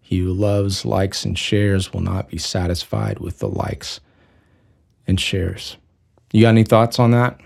[0.00, 4.00] He who loves likes and shares will not be satisfied with the likes
[5.06, 5.76] and shares.
[6.32, 7.38] You got any thoughts on that?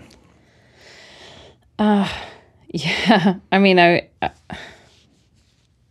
[1.77, 2.07] Uh,
[2.69, 3.35] Yeah.
[3.51, 4.31] I mean, I, I-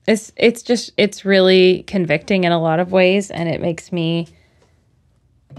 [0.06, 4.26] it's it's just it's really convicting in a lot of ways and it makes me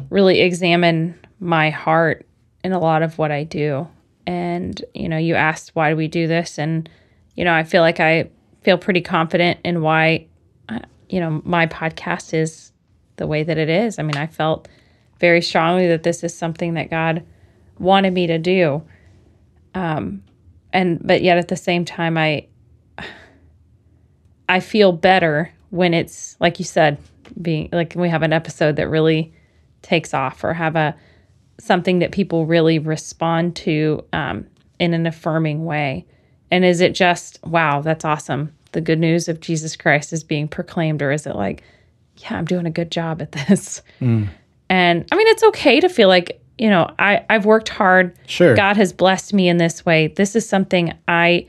[0.10, 2.26] really examine my heart
[2.64, 3.88] in a lot of what I do.
[4.26, 6.90] And you know, you asked why do we do this and
[7.36, 8.30] you know, I feel like I
[8.64, 10.28] feel pretty confident in why
[10.70, 12.72] uh, you know, my podcast is
[13.18, 14.00] the way that it is.
[14.00, 14.68] I mean, I felt
[15.20, 17.24] very strongly that this is something that God
[17.78, 18.84] wanted me to do
[19.74, 20.24] Um,
[20.76, 22.46] and but yet at the same time i
[24.50, 26.98] i feel better when it's like you said
[27.42, 29.34] being like we have an episode that really
[29.82, 30.96] takes off or have a
[31.60, 34.46] something that people really respond to um,
[34.80, 36.06] in an affirming way
[36.52, 40.48] and is it just wow that's awesome the good news of jesus christ is being
[40.48, 41.64] proclaimed or is it like
[42.18, 46.08] yeah i'm doing a good job at this and i mean it's okay to feel
[46.10, 48.56] like you know i i've worked hard Sure.
[48.56, 50.08] God has blessed me in this way.
[50.08, 51.48] This is something I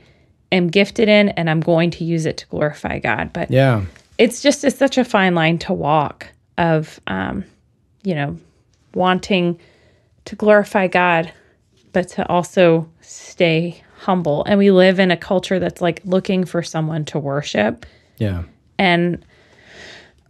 [0.51, 3.33] am gifted in and I'm going to use it to glorify God.
[3.33, 3.83] But Yeah.
[4.17, 7.43] it's just it's such a fine line to walk of um,
[8.03, 8.37] you know,
[8.93, 9.59] wanting
[10.27, 11.31] to glorify God,
[11.93, 14.43] but to also stay humble.
[14.43, 17.85] And we live in a culture that's like looking for someone to worship.
[18.17, 18.43] Yeah.
[18.77, 19.25] And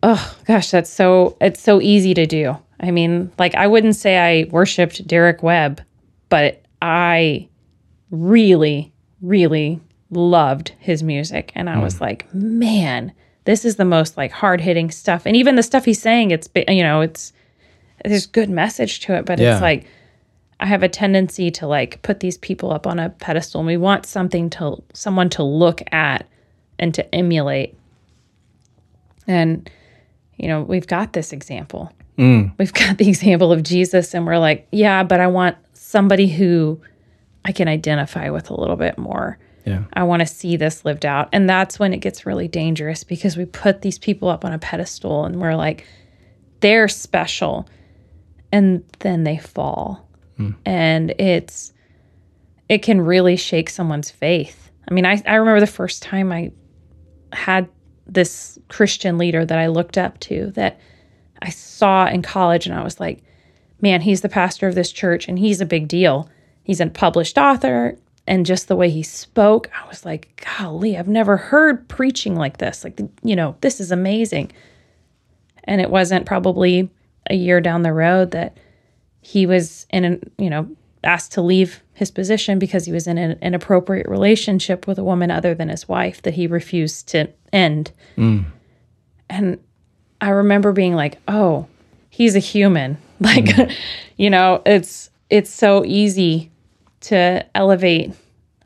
[0.04, 2.56] oh gosh, that's so it's so easy to do.
[2.80, 5.82] I mean, like I wouldn't say I worshipped Derek Webb,
[6.30, 7.50] but I
[8.12, 9.82] really, really
[10.12, 11.82] loved his music and I hmm.
[11.82, 13.12] was like, man,
[13.46, 15.26] this is the most like hard-hitting stuff.
[15.26, 17.34] And even the stuff he's saying it's you know, it's
[18.08, 19.54] there's good message to it, but Yeah.
[19.54, 19.86] it's like
[20.60, 23.78] I have a tendency to like put these people up on a pedestal and we
[23.78, 26.26] want something to someone to look at
[26.80, 27.78] and to emulate.
[29.28, 29.70] And
[30.38, 31.92] you know, we've got this example.
[32.18, 32.54] Mm.
[32.58, 36.80] We've got the example of Jesus and we're like, yeah, but I want somebody who
[37.46, 39.38] I can identify with a little bit more.
[39.66, 39.84] Yeah.
[39.94, 41.30] I want to see this lived out.
[41.34, 44.60] And that's when it gets really dangerous because we put these people up on a
[44.60, 45.86] pedestal and we're like,
[46.62, 47.68] they're special.
[48.52, 50.08] And then they fall.
[50.38, 50.52] Hmm.
[50.66, 51.74] And it's,
[52.70, 54.72] it can really shake someone's faith.
[54.90, 56.52] I mean, I, I remember the first time I
[57.34, 57.68] had
[58.06, 60.80] this Christian leader that I looked up to that
[61.42, 63.22] I saw in college and I was like,
[63.82, 66.30] man, he's the pastor of this church and he's a big deal.
[66.64, 67.98] He's a published author.
[68.26, 72.58] And just the way he spoke, I was like, golly, I've never heard preaching like
[72.58, 72.84] this.
[72.84, 74.52] Like, you know, this is amazing.
[75.64, 76.90] And it wasn't probably
[77.30, 78.58] a year down the road that
[79.22, 80.70] he was in an, you know,
[81.04, 85.32] asked to leave his position because he was in an inappropriate relationship with a woman
[85.32, 87.92] other than his wife that he refused to end.
[88.18, 88.46] Mm.
[89.30, 89.60] And
[90.22, 91.68] I remember being like, "Oh,
[92.10, 93.74] he's a human." Like, mm.
[94.18, 96.52] you know, it's it's so easy
[97.02, 98.14] to elevate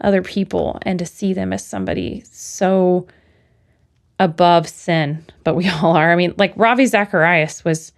[0.02, 3.08] other people and to see them as somebody so
[4.19, 6.12] above sin, but we all are.
[6.12, 7.91] I mean, like Ravi Zacharias was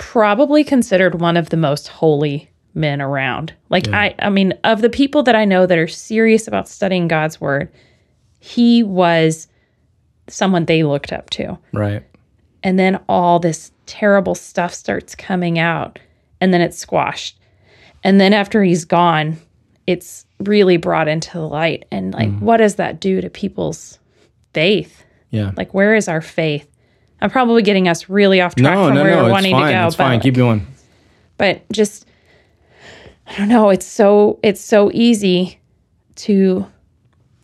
[0.00, 3.52] probably considered one of the most holy men around.
[3.68, 7.06] Like I I mean, of the people that I know that are serious about studying
[7.06, 7.70] God's word,
[8.38, 9.46] he was
[10.28, 11.58] someone they looked up to.
[11.72, 12.02] Right.
[12.62, 15.98] and then all this terrible stuff starts coming out
[16.40, 17.38] and then it's squashed.
[18.02, 19.36] And then after he's gone
[19.86, 21.84] it's really brought into the light.
[21.90, 22.40] And like mm.
[22.40, 23.98] what does that do to people's
[24.54, 25.04] faith?
[25.30, 25.52] Yeah.
[25.56, 26.69] like where is our faith
[27.20, 29.24] i'm probably getting us really off track no, from no, where no.
[29.24, 29.66] we're wanting fine.
[29.66, 29.86] to go but.
[29.86, 30.18] It's fine.
[30.18, 30.66] but, Keep going.
[31.36, 32.06] but just
[33.26, 35.60] i don't know it's so it's so easy
[36.16, 36.66] to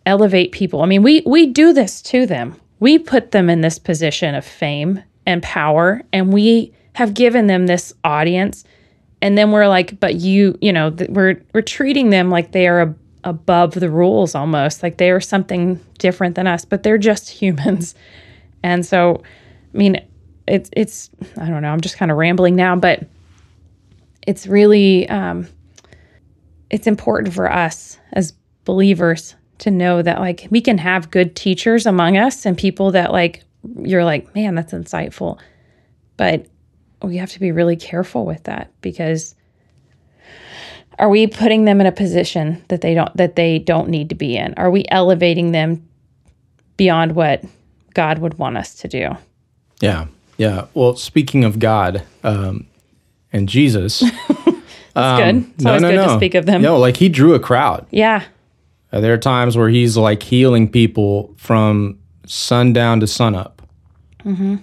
[0.05, 3.79] elevate people i mean we we do this to them we put them in this
[3.79, 8.63] position of fame and power and we have given them this audience
[9.21, 12.67] and then we're like but you you know th- we're we're treating them like they
[12.67, 16.97] are ab- above the rules almost like they are something different than us but they're
[16.97, 17.93] just humans
[18.63, 19.21] and so
[19.73, 20.05] i mean
[20.47, 23.07] it's it's i don't know i'm just kind of rambling now but
[24.25, 25.47] it's really um
[26.69, 28.33] it's important for us as
[28.65, 33.11] believers to know that like we can have good teachers among us and people that
[33.11, 33.43] like
[33.81, 35.39] you're like man that's insightful.
[36.15, 36.47] But
[37.01, 39.35] we have to be really careful with that because
[40.99, 44.15] are we putting them in a position that they don't that they don't need to
[44.15, 44.53] be in?
[44.55, 45.87] Are we elevating them
[46.75, 47.43] beyond what
[47.93, 49.17] god would want us to do
[49.79, 50.07] Yeah.
[50.37, 50.65] Yeah.
[50.73, 52.67] Well, speaking of God um,
[53.33, 54.11] and Jesus, it's
[54.95, 57.85] good it's always good to speak of them No, like he drew a crowd.
[57.91, 58.23] yeah
[58.91, 63.61] Uh, There are times where he's like healing people from sundown to sunup,
[64.25, 64.55] Mm-hmm.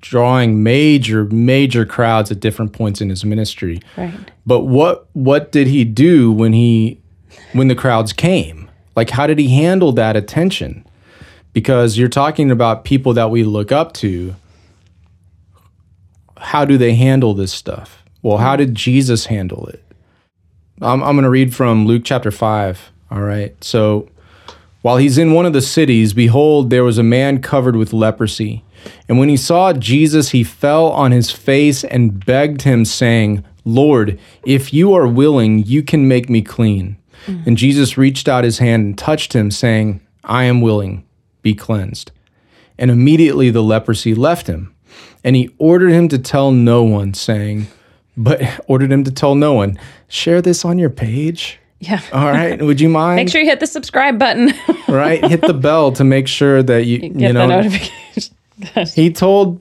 [0.00, 3.80] drawing major, major crowds at different points in his ministry.
[3.96, 4.12] right
[4.46, 6.98] But what what did he do when he
[7.52, 8.68] when the crowds came?
[8.96, 10.84] Like how did he handle that attention?
[11.52, 14.34] Because you're talking about people that we look up to.
[16.36, 18.02] How do they handle this stuff?
[18.22, 19.82] Well, how did Jesus handle it?
[20.80, 22.92] I'm, I'm going to read from Luke chapter 5.
[23.10, 23.62] All right.
[23.62, 24.08] So
[24.82, 28.64] while he's in one of the cities, behold, there was a man covered with leprosy.
[29.08, 34.18] And when he saw Jesus, he fell on his face and begged him, saying, Lord,
[34.46, 36.96] if you are willing, you can make me clean.
[37.26, 41.04] And Jesus reached out his hand and touched him, saying, I am willing,
[41.42, 42.12] be cleansed.
[42.78, 44.74] And immediately the leprosy left him.
[45.22, 47.66] And he ordered him to tell no one, saying,
[48.16, 51.58] but ordered him to tell no one, share this on your page.
[51.78, 52.60] yeah All right.
[52.60, 53.16] Would you mind?
[53.16, 54.52] make sure you hit the subscribe button
[54.88, 55.22] right?
[55.24, 57.46] Hit the bell to make sure that you, get you know.
[57.46, 58.34] notification
[58.94, 59.60] he told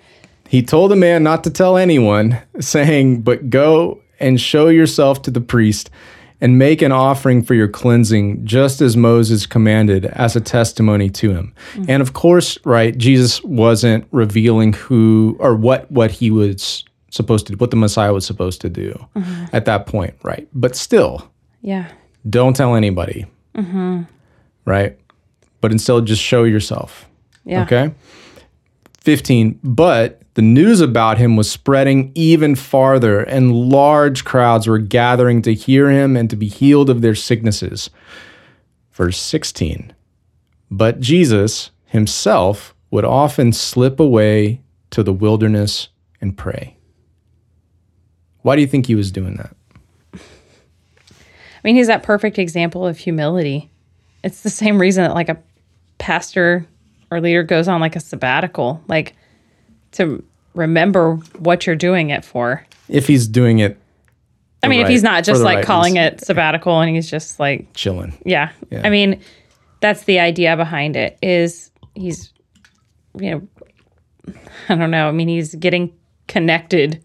[0.50, 5.32] he told the man not to tell anyone, saying, "But go and show yourself to
[5.32, 5.90] the priest
[6.42, 11.32] and make an offering for your cleansing, just as Moses commanded as a testimony to
[11.32, 11.86] him." Mm-hmm.
[11.90, 17.54] And of course, right, Jesus wasn't revealing who or what what he was supposed to
[17.54, 19.46] do, what the Messiah was supposed to do mm-hmm.
[19.54, 20.48] at that point, right?
[20.54, 21.30] But still,
[21.62, 21.90] yeah
[22.28, 23.26] don't tell anybody.
[23.56, 24.04] Mm-hmm.
[24.66, 24.98] Right?
[25.62, 27.08] But instead just show yourself.
[27.46, 27.94] yeah Okay.
[29.02, 29.60] 15.
[29.64, 35.54] But the news about him was spreading even farther, and large crowds were gathering to
[35.54, 37.90] hear him and to be healed of their sicknesses.
[38.94, 39.94] Verse 16.
[40.72, 44.62] But Jesus himself would often slip away
[44.92, 45.90] to the wilderness
[46.22, 46.78] and pray.
[48.42, 49.54] Why do you think he was doing that?
[50.14, 50.20] I
[51.66, 53.70] mean, he's that perfect example of humility.
[54.24, 55.44] It's the same reason that like a
[55.98, 56.66] pastor
[57.12, 59.18] or leader goes on like a sabbatical, like
[59.92, 60.24] to
[60.54, 62.66] remember what you're doing it for.
[62.88, 63.78] If he's doing it,
[64.62, 66.16] I mean, if he's not just like right calling reason.
[66.16, 68.18] it sabbatical and he's just like, chilling.
[68.26, 68.52] yeah.
[68.70, 68.82] Yeah.
[68.84, 69.22] I mean,
[69.80, 72.34] that's the idea behind it is he's,
[73.18, 74.34] you know,
[74.70, 75.08] I don't know.
[75.08, 75.94] I mean, he's getting
[76.28, 77.02] connected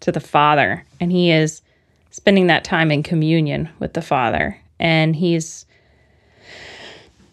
[0.00, 1.62] to the Father and he is
[2.10, 4.58] spending that time in communion with the Father.
[4.80, 5.66] And he's,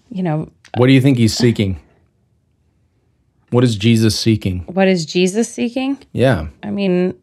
[0.10, 1.80] you know, What do you think he's seeking?
[3.52, 4.60] What is Jesus seeking?
[4.68, 5.98] what is Jesus seeking?
[6.12, 6.48] Yeah.
[6.64, 7.16] I mean,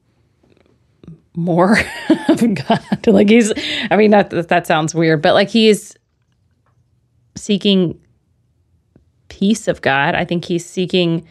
[1.36, 1.78] more
[2.28, 2.80] of God.
[3.06, 3.52] Like he's,
[3.90, 5.94] I mean, that that sounds weird, but like he's
[7.36, 8.00] seeking
[9.28, 10.14] peace of God.
[10.14, 11.26] I think he's seeking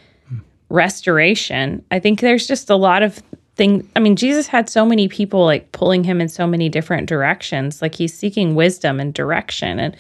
[0.70, 1.84] restoration.
[1.90, 3.22] I think there's just a lot of
[3.56, 3.86] things.
[3.96, 7.82] I mean, Jesus had so many people like pulling him in so many different directions.
[7.82, 9.98] Like he's seeking wisdom and direction, and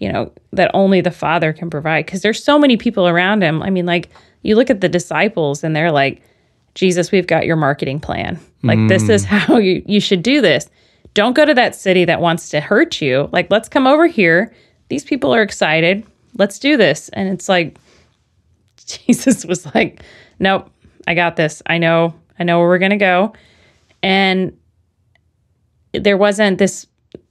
[0.00, 2.06] you know that only the Father can provide.
[2.06, 3.62] Because there's so many people around him.
[3.62, 4.10] I mean, like
[4.42, 6.22] you look at the disciples, and they're like.
[6.74, 8.38] Jesus, we've got your marketing plan.
[8.62, 9.12] Like, this hmm.
[9.12, 10.68] is how you, you should do this.
[11.14, 13.30] Don't go to that city that wants to hurt you.
[13.32, 14.52] Like, let's come over here.
[14.90, 16.04] These people are excited.
[16.36, 17.08] Let's do this.
[17.10, 17.78] And it's like,
[18.86, 20.02] Jesus was like,
[20.38, 20.70] nope,
[21.08, 21.62] I got this.
[21.66, 23.32] I know, I know where we're going to go.
[24.02, 24.56] And
[25.92, 26.86] there wasn't this,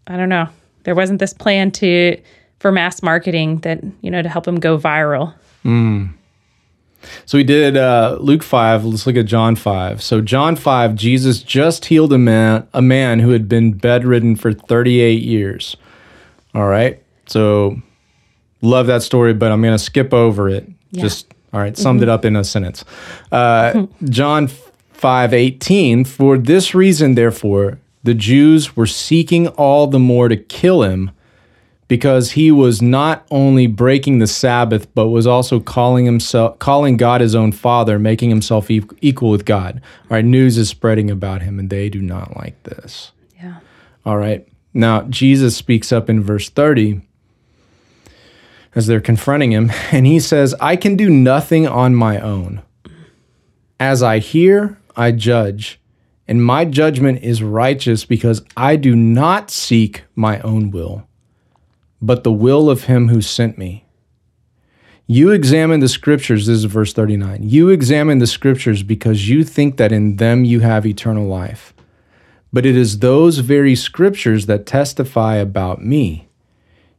[0.08, 0.50] I don't know,
[0.84, 2.20] there wasn't this plan to,
[2.66, 5.36] for mass marketing that, you know, to help him go viral.
[7.28, 8.86] So we did uh, Luke 5.
[8.86, 10.02] Let's look at John 5.
[10.02, 14.52] So, John 5, Jesus just healed a man, a man who had been bedridden for
[14.52, 15.78] 38 years.
[16.56, 17.00] All right.
[17.28, 17.80] So,
[18.64, 20.68] love that story, but I'm going to skip over it.
[20.92, 22.84] Just, all right, summed it up in a sentence.
[23.32, 26.04] Uh, John 5 18.
[26.04, 31.12] For this reason, therefore, the Jews were seeking all the more to kill him
[31.88, 37.22] because he was not only breaking the Sabbath, but was also calling himself, calling God
[37.22, 39.82] his own Father, making himself e- equal with God.
[40.04, 43.12] All right, news is spreading about him, and they do not like this.
[43.38, 43.60] Yeah.
[44.06, 47.02] All right, now Jesus speaks up in verse thirty
[48.74, 52.64] as they're confronting him, and he says, "I can do nothing on my own.
[53.80, 55.80] As I hear, I judge."
[56.28, 61.05] And my judgment is righteous because I do not seek my own will,
[62.02, 63.86] but the will of him who sent me.
[65.08, 67.44] You examine the scriptures, this is verse 39.
[67.44, 71.74] You examine the scriptures because you think that in them you have eternal life.
[72.52, 76.28] But it is those very scriptures that testify about me.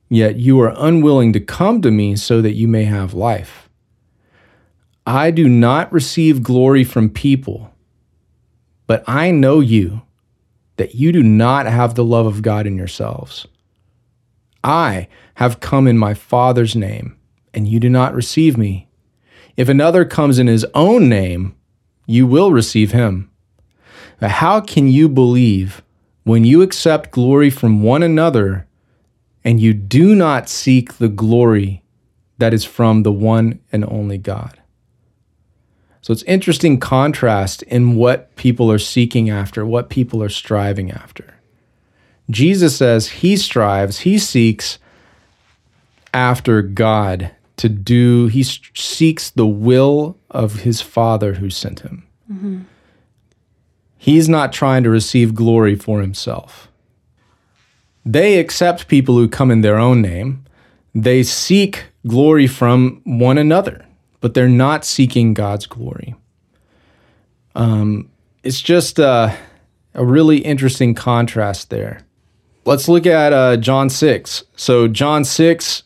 [0.09, 3.69] Yet you are unwilling to come to me so that you may have life.
[5.05, 7.73] I do not receive glory from people,
[8.87, 10.03] but I know you,
[10.77, 13.47] that you do not have the love of God in yourselves.
[14.65, 17.17] I have come in my Father's name,
[17.55, 18.89] and you do not receive me.
[19.57, 21.55] If another comes in his own name,
[22.07, 23.31] you will receive him.
[24.21, 25.83] But how can you believe
[26.25, 28.67] when you accept glory from one another
[29.45, 31.83] and you do not seek the glory
[32.39, 34.61] that is from the one and only God?
[36.01, 41.36] So it's interesting contrast in what people are seeking after, what people are striving after.
[42.31, 44.79] Jesus says he strives, he seeks
[46.13, 52.07] after God to do, he seeks the will of his Father who sent him.
[53.97, 56.69] He's not trying to receive glory for himself.
[58.05, 60.45] They accept people who come in their own name.
[60.95, 63.85] They seek glory from one another,
[64.21, 66.15] but they're not seeking God's glory.
[67.55, 68.11] Um,
[68.45, 69.35] it's just uh,
[69.95, 72.06] a really interesting contrast there.
[72.67, 74.43] Let's look at uh, John 6.
[74.57, 75.85] So, John 6,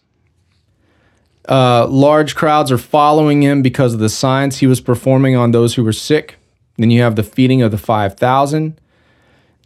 [1.47, 5.74] uh, large crowds are following him because of the signs he was performing on those
[5.74, 6.37] who were sick.
[6.78, 8.81] Then you have the feeding of the 5,000.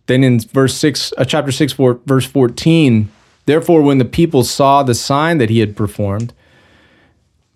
[0.07, 3.09] Then in verse 6, uh, chapter 6, four, verse 14,
[3.47, 6.35] therefore, when the people saw the sign that he had performed,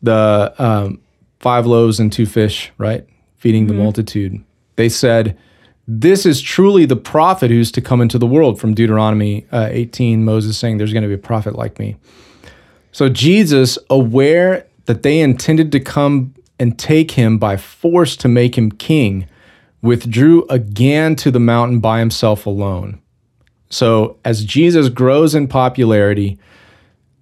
[0.01, 1.01] the um,
[1.41, 3.05] five loaves and two fish, right?
[3.39, 4.41] Feeding the multitude,
[4.77, 5.37] they said,
[5.91, 8.61] This is truly the prophet who's to come into the world.
[8.61, 11.97] From Deuteronomy uh, 18, Moses saying, There's going to be a prophet like me.
[12.93, 18.59] So Jesus, aware that they intended to come and take him by force to make
[18.59, 19.27] him king,
[19.81, 23.01] withdrew again to the mountain by himself alone.
[23.71, 26.39] So as Jesus grows in popularity,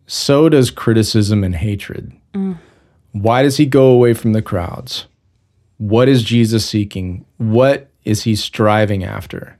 [0.08, 2.12] so does criticism and hatred.
[3.12, 5.06] Why does he go away from the crowds?
[5.78, 7.24] What is Jesus seeking?
[7.36, 9.58] What is he striving after?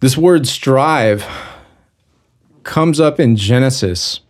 [0.00, 1.26] This word strive
[2.62, 4.20] comes up in Genesis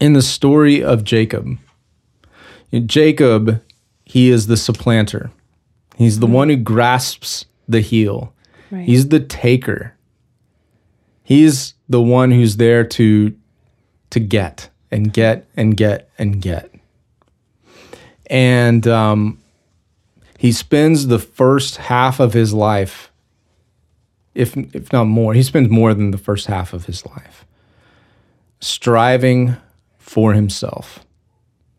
[0.00, 1.58] in the story of Jacob.
[2.86, 3.62] Jacob,
[4.04, 5.30] he is the supplanter.
[5.96, 8.32] He's the one who grasps the heel.
[8.70, 8.84] Right.
[8.84, 9.94] He's the taker.
[11.22, 13.34] He's the one who's there to
[14.10, 16.74] to get and get and get and get.
[18.26, 19.38] And um,
[20.38, 23.10] he spends the first half of his life,
[24.36, 27.44] if if not more, he spends more than the first half of his life,
[28.60, 29.56] striving
[29.98, 31.04] for himself,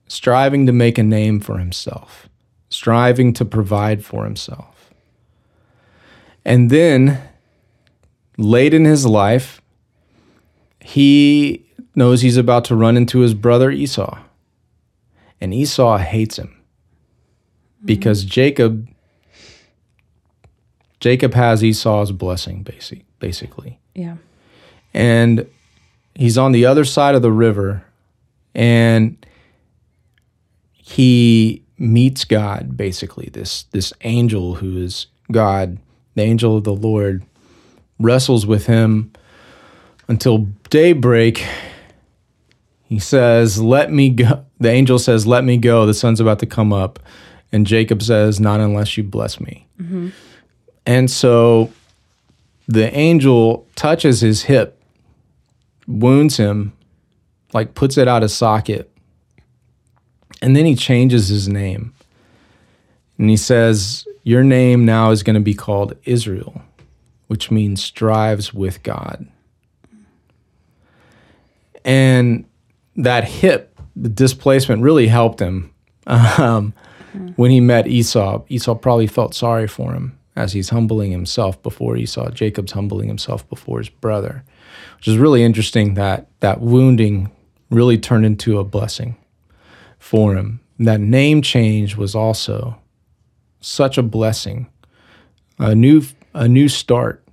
[0.10, 2.28] striving to make a name for himself,
[2.68, 4.92] striving to provide for himself.
[6.44, 7.22] And then
[8.38, 9.62] late in his life,
[10.82, 14.20] he knows he's about to run into his brother Esau.
[15.40, 16.59] And Esau hates him
[17.84, 18.88] because Jacob
[21.00, 23.80] Jacob has Esau's blessing basic, basically.
[23.96, 24.18] Yeah.
[24.94, 25.48] And
[26.16, 27.86] he's on the other side of the river
[28.54, 29.26] and
[30.74, 35.78] he meets God basically this this angel who is God,
[36.16, 37.24] the angel of the Lord
[38.00, 39.12] wrestles with him
[40.08, 41.46] until daybreak.
[42.86, 44.46] He says, Let me go.
[44.60, 45.86] The angel says, Let me go.
[45.86, 47.00] The sun's about to come up.
[47.52, 49.68] And Jacob says, Not unless you bless me.
[50.86, 51.72] And so
[52.68, 54.82] the angel touches his hip,
[55.88, 56.74] wounds him,
[57.54, 58.92] like puts it out of socket.
[60.42, 61.94] And then he changes his name.
[63.18, 66.62] And he says, Your name now is going to be called Israel
[67.30, 69.28] which means strives with God.
[71.86, 72.46] And
[72.96, 75.72] that hip, the displacement really helped him.
[76.08, 76.74] Um,
[77.14, 77.34] Mm.
[77.38, 81.98] When he met Esau, Esau probably felt sorry for him as he's humbling himself before
[81.98, 82.30] Esau.
[82.32, 84.44] Jacob's humbling himself before his brother,
[84.98, 87.32] which is really interesting that that wounding
[87.70, 89.16] really turned into a blessing
[89.98, 90.60] for him.
[90.80, 92.78] That name change was also
[93.60, 94.68] such a blessing,
[95.58, 96.04] a new
[96.34, 97.24] a new start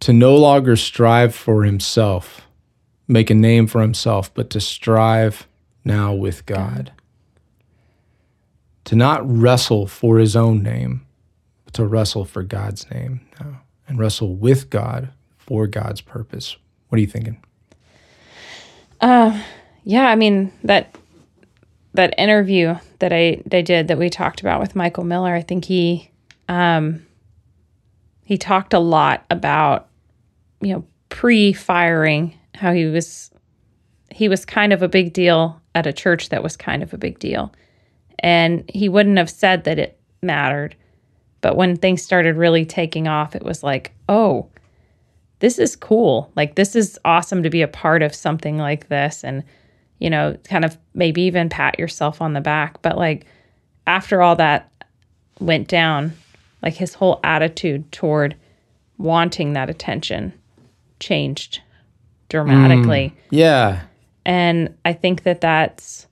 [0.00, 2.46] to no longer strive for himself,
[3.06, 5.46] make a name for himself, but to strive
[5.84, 6.92] now with God.
[8.88, 11.06] To not wrestle for his own name,
[11.64, 16.56] but to wrestle for God's name now and wrestle with God for God's purpose.
[16.88, 17.42] What are you thinking?
[19.88, 20.94] Yeah, I mean that
[21.94, 25.64] that interview that I I did that we talked about with Michael Miller, I think
[25.64, 26.10] he
[26.48, 27.06] um
[28.24, 29.88] he talked a lot about
[30.60, 33.30] you know pre-firing how he was
[34.10, 36.98] he was kind of a big deal at a church that was kind of a
[36.98, 37.50] big deal.
[38.20, 40.74] And he wouldn't have said that it mattered.
[41.40, 44.48] But when things started really taking off, it was like, "Oh,
[45.38, 46.32] this is cool.
[46.34, 49.44] Like this is awesome to be a part of something like this and
[49.98, 52.80] you know, kind of maybe even pat yourself on the back.
[52.82, 53.26] But like
[53.86, 54.70] after all that
[55.40, 56.12] went down,
[56.62, 58.36] like his whole attitude toward
[58.96, 60.32] wanting that attention
[61.00, 61.60] changed
[62.28, 63.12] dramatically.
[63.16, 63.80] Mm, yeah.
[64.24, 66.06] And I think that that's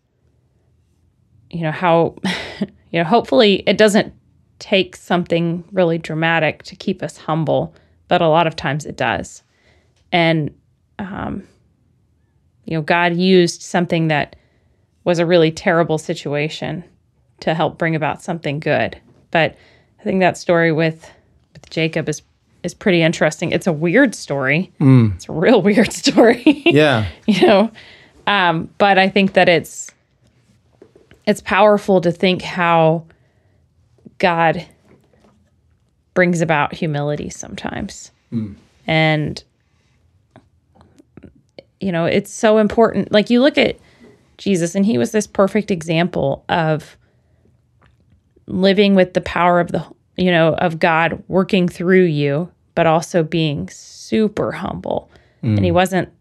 [1.57, 2.14] you know how
[2.90, 4.12] you know hopefully it doesn't
[4.59, 7.74] take something really dramatic to keep us humble,
[8.09, 9.42] but a lot of times it does.
[10.12, 10.54] And
[10.98, 11.46] um
[12.64, 14.36] you know God used something that
[15.04, 16.84] was a really terrible situation
[17.40, 19.00] to help bring about something good.
[19.30, 19.57] But
[20.00, 21.11] I think that story with
[21.52, 22.22] with Jacob is
[22.62, 23.52] is pretty interesting.
[23.52, 24.72] It's a weird story.
[25.14, 26.42] It's a real weird story.
[26.66, 27.07] Yeah.
[27.26, 27.70] you know
[28.26, 29.92] um, but i think that it's
[31.26, 33.04] it's powerful to think how
[34.18, 34.64] god
[36.14, 38.10] brings about humility sometimes.
[38.32, 38.56] Mm.
[38.86, 39.44] And
[41.80, 43.12] you know it's so important.
[43.12, 43.78] Like you look at
[44.38, 46.98] jesus and he was this perfect example of
[48.46, 49.82] living with the power of the
[50.18, 55.10] you know of god working through you but also being super humble.
[55.42, 55.74] And he mm.
[55.74, 56.12] wasn't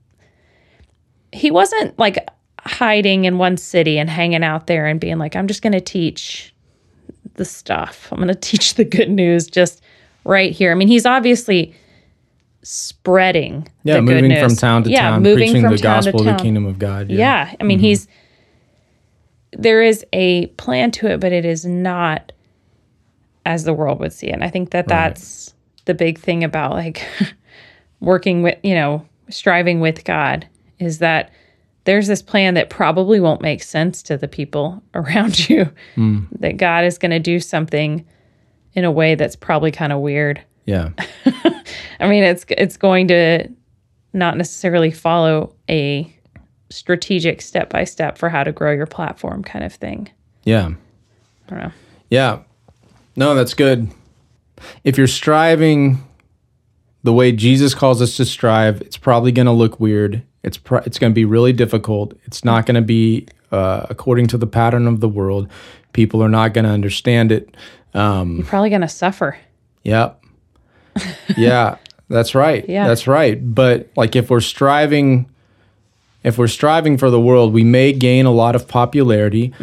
[1.32, 2.28] he wasn't like
[2.66, 5.82] hiding in one city and hanging out there and being like i'm just going to
[5.82, 6.54] teach
[7.36, 9.82] the stuff i'm going to teach the good news just
[10.24, 11.76] right here i mean he's obviously
[12.66, 13.96] spreading Yeah.
[13.96, 16.28] the good moving from town to yeah, town, moving preaching from the town to gospel
[16.28, 17.12] of the kingdom of God.
[17.12, 17.54] Yeah.
[17.60, 17.86] I mean, mm-hmm.
[17.86, 18.08] he's
[19.52, 22.32] there is a plan to it, but it is not
[23.46, 24.34] as the world would see it.
[24.34, 25.54] And I think that that's
[25.86, 27.06] the big thing about like
[28.00, 30.48] working with, you know, striving with God
[30.80, 31.32] is that
[31.86, 35.72] there's this plan that probably won't make sense to the people around you.
[35.96, 36.26] Hmm.
[36.40, 38.06] That God is going to do something
[38.74, 40.42] in a way that's probably kind of weird.
[40.66, 40.90] Yeah.
[42.00, 43.48] I mean, it's it's going to
[44.14, 46.12] not necessarily follow a
[46.70, 50.10] strategic step by step for how to grow your platform kind of thing.
[50.44, 50.72] Yeah.
[51.48, 51.72] I don't know.
[52.10, 52.40] Yeah.
[53.16, 53.90] No, that's good.
[54.84, 56.04] If you're striving
[57.04, 60.24] the way Jesus calls us to strive, it's probably going to look weird.
[60.46, 62.14] It's pro- it's going to be really difficult.
[62.24, 65.50] It's not going to be uh, according to the pattern of the world.
[65.94, 67.56] People are not going to understand it.
[67.94, 69.38] Um, You're probably going to suffer.
[69.84, 70.22] Yep.
[71.36, 71.78] Yeah,
[72.08, 72.68] that's right.
[72.70, 72.88] Yeah.
[72.88, 73.38] That's right.
[73.54, 75.30] But like if we're striving
[76.24, 79.54] if we're striving for the world, we may gain a lot of popularity,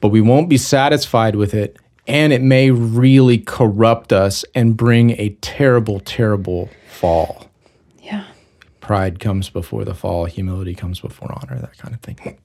[0.00, 1.76] but we won't be satisfied with it
[2.06, 7.49] and it may really corrupt us and bring a terrible terrible fall.
[8.80, 12.38] Pride comes before the fall, humility comes before honor, that kind of thing.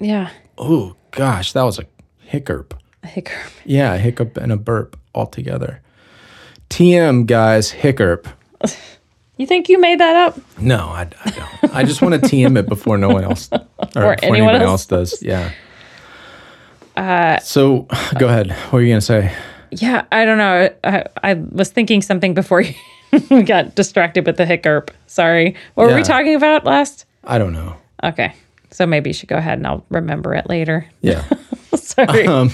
[0.00, 0.30] Yeah.
[0.56, 1.86] Oh gosh, that was a
[2.18, 2.74] hiccup.
[3.02, 3.52] A hiccup.
[3.64, 5.80] Yeah, a hiccup and a burp all together.
[6.70, 8.28] TM guys, hiccup.
[9.38, 10.40] You think you made that up?
[10.60, 11.74] No, I, I don't.
[11.74, 13.48] I just want to TM it before no one else
[13.94, 15.22] or, Or anyone else else does.
[15.22, 15.52] Yeah.
[16.96, 17.86] Uh, so
[18.18, 18.50] go ahead.
[18.50, 19.32] What are you gonna say?
[19.70, 20.70] Yeah, I don't know.
[20.82, 22.74] I, I was thinking something before you
[23.46, 24.90] got distracted with the hiccup.
[25.06, 25.54] Sorry.
[25.74, 27.06] What were we talking about last?
[27.24, 27.76] I don't know.
[28.02, 28.34] Okay.
[28.70, 30.86] So maybe you should go ahead and I'll remember it later.
[31.00, 31.24] Yeah.
[31.74, 32.26] Sorry.
[32.26, 32.50] um,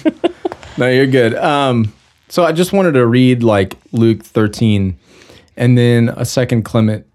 [0.79, 1.35] no, you're good.
[1.35, 1.93] Um,
[2.29, 4.99] so I just wanted to read like Luke 13
[5.57, 7.07] and then a second Clement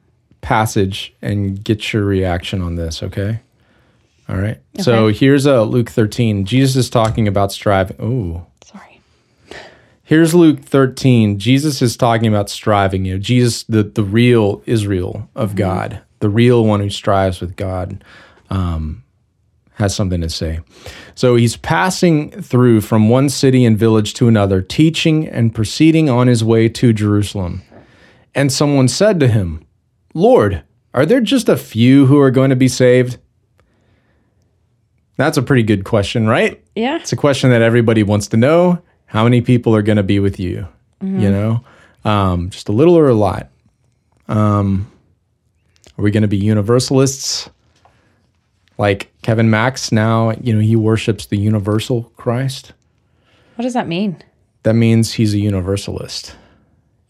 [0.42, 3.40] passage and get your reaction on this, okay?
[4.30, 4.60] All right.
[4.80, 6.46] So here's a Luke 13.
[6.46, 7.98] Jesus is talking about striving.
[8.02, 8.46] Ooh.
[10.10, 11.38] Here's Luke 13.
[11.38, 13.06] Jesus is talking about striving.
[13.06, 17.56] You know, Jesus, the, the real Israel of God, the real one who strives with
[17.56, 18.04] God,
[18.50, 19.04] um,
[19.74, 20.62] has something to say.
[21.14, 26.26] So he's passing through from one city and village to another, teaching and proceeding on
[26.26, 27.62] his way to Jerusalem.
[28.34, 29.64] And someone said to him,
[30.16, 33.20] Lord, are there just a few who are going to be saved?
[35.18, 36.66] That's a pretty good question, right?
[36.76, 36.96] Yeah.
[36.96, 38.82] It's a question that everybody wants to know.
[39.10, 40.68] How many people are going to be with you?
[41.02, 41.64] You know,
[42.04, 43.50] um, just a little or a lot.
[44.28, 44.92] Um,
[45.98, 47.50] are we going to be universalists?
[48.78, 52.74] Like Kevin Max now, you know, he worships the universal Christ.
[53.56, 54.22] What does that mean?
[54.64, 56.36] That means he's a universalist.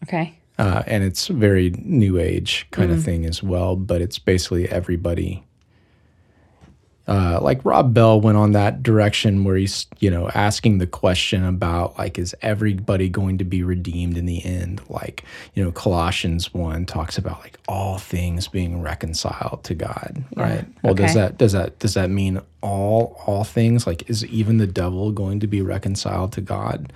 [0.04, 0.38] Okay.
[0.58, 5.44] Uh, and it's very new age kind of thing as well, but it's basically everybody.
[7.08, 11.44] Uh, like Rob Bell went on that direction where he's, you know, asking the question
[11.44, 14.80] about like, is everybody going to be redeemed in the end?
[14.88, 15.24] Like,
[15.54, 20.64] you know, Colossians one talks about like all things being reconciled to God, right?
[20.84, 23.88] Well, does that does that does that mean all all things?
[23.88, 26.92] Like, is even the devil going to be reconciled to God?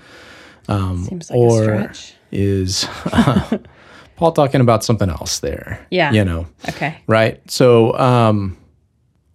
[0.69, 2.15] Seems like a or stretch.
[2.31, 2.87] is
[4.17, 5.85] Paul talking about something else there?
[5.91, 6.13] Yeah.
[6.13, 6.99] You know, Okay.
[7.09, 7.41] right?
[7.51, 8.57] So, um,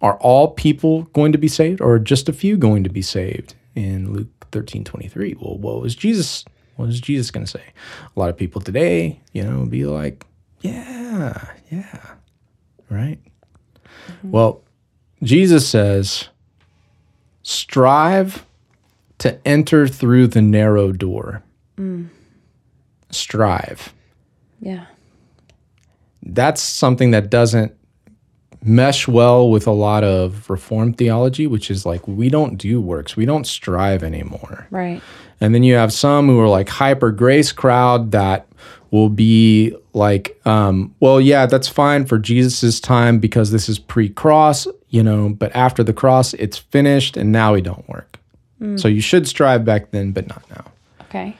[0.01, 3.55] are all people going to be saved or just a few going to be saved
[3.75, 5.35] in Luke 13 23?
[5.39, 6.45] Well, what was Jesus?
[6.75, 7.63] What was Jesus going to say?
[8.15, 10.25] A lot of people today, you know, be like,
[10.61, 12.05] yeah, yeah,
[12.89, 13.19] right?
[14.07, 14.31] Mm-hmm.
[14.31, 14.63] Well,
[15.21, 16.29] Jesus says,
[17.43, 18.45] strive
[19.17, 21.43] to enter through the narrow door.
[21.77, 22.07] Mm.
[23.11, 23.93] Strive.
[24.61, 24.85] Yeah.
[26.23, 27.73] That's something that doesn't
[28.63, 33.15] mesh well with a lot of reformed theology, which is like, we don't do works,
[33.15, 34.67] we don't strive anymore.
[34.69, 35.01] Right.
[35.41, 38.47] And then you have some who are like hyper grace crowd that
[38.91, 44.09] will be like, um, well, yeah, that's fine for Jesus's time because this is pre
[44.09, 48.19] cross, you know, but after the cross, it's finished and now we don't work.
[48.75, 50.65] So you should strive back then, but not now.
[51.03, 51.37] Okay.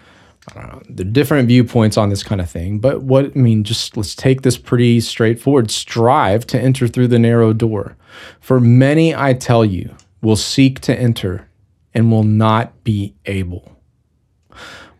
[0.56, 3.96] Uh, there are different viewpoints on this kind of thing, but what I mean, just
[3.96, 5.72] let's take this pretty straightforward.
[5.72, 7.96] Strive to enter through the narrow door.
[8.40, 11.48] For many, I tell you, will seek to enter
[11.94, 13.76] and will not be able.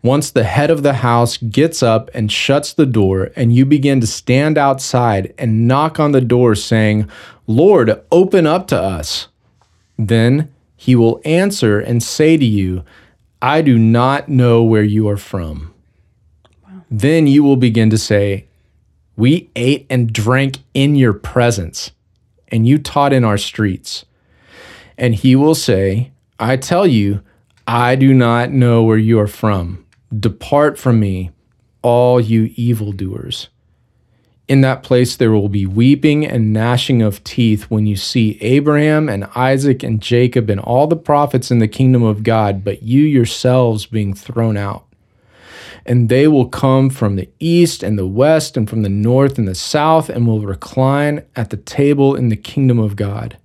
[0.02, 4.00] Once the head of the house gets up and shuts the door, and you begin
[4.00, 7.08] to stand outside and knock on the door, saying,
[7.46, 9.28] Lord, open up to us,
[9.98, 12.82] then he will answer and say to you,
[13.42, 15.72] I do not know where you are from.
[16.90, 18.46] Then you will begin to say,
[19.16, 21.92] We ate and drank in your presence,
[22.48, 24.04] and you taught in our streets.
[24.98, 27.22] And he will say, I tell you,
[27.66, 29.86] I do not know where you are from.
[30.18, 31.30] Depart from me,
[31.82, 33.48] all you evildoers.
[34.50, 39.08] In that place there will be weeping and gnashing of teeth when you see Abraham
[39.08, 43.02] and Isaac and Jacob and all the prophets in the kingdom of God, but you
[43.02, 44.86] yourselves being thrown out.
[45.86, 49.46] And they will come from the east and the west and from the north and
[49.46, 53.38] the south and will recline at the table in the kingdom of God.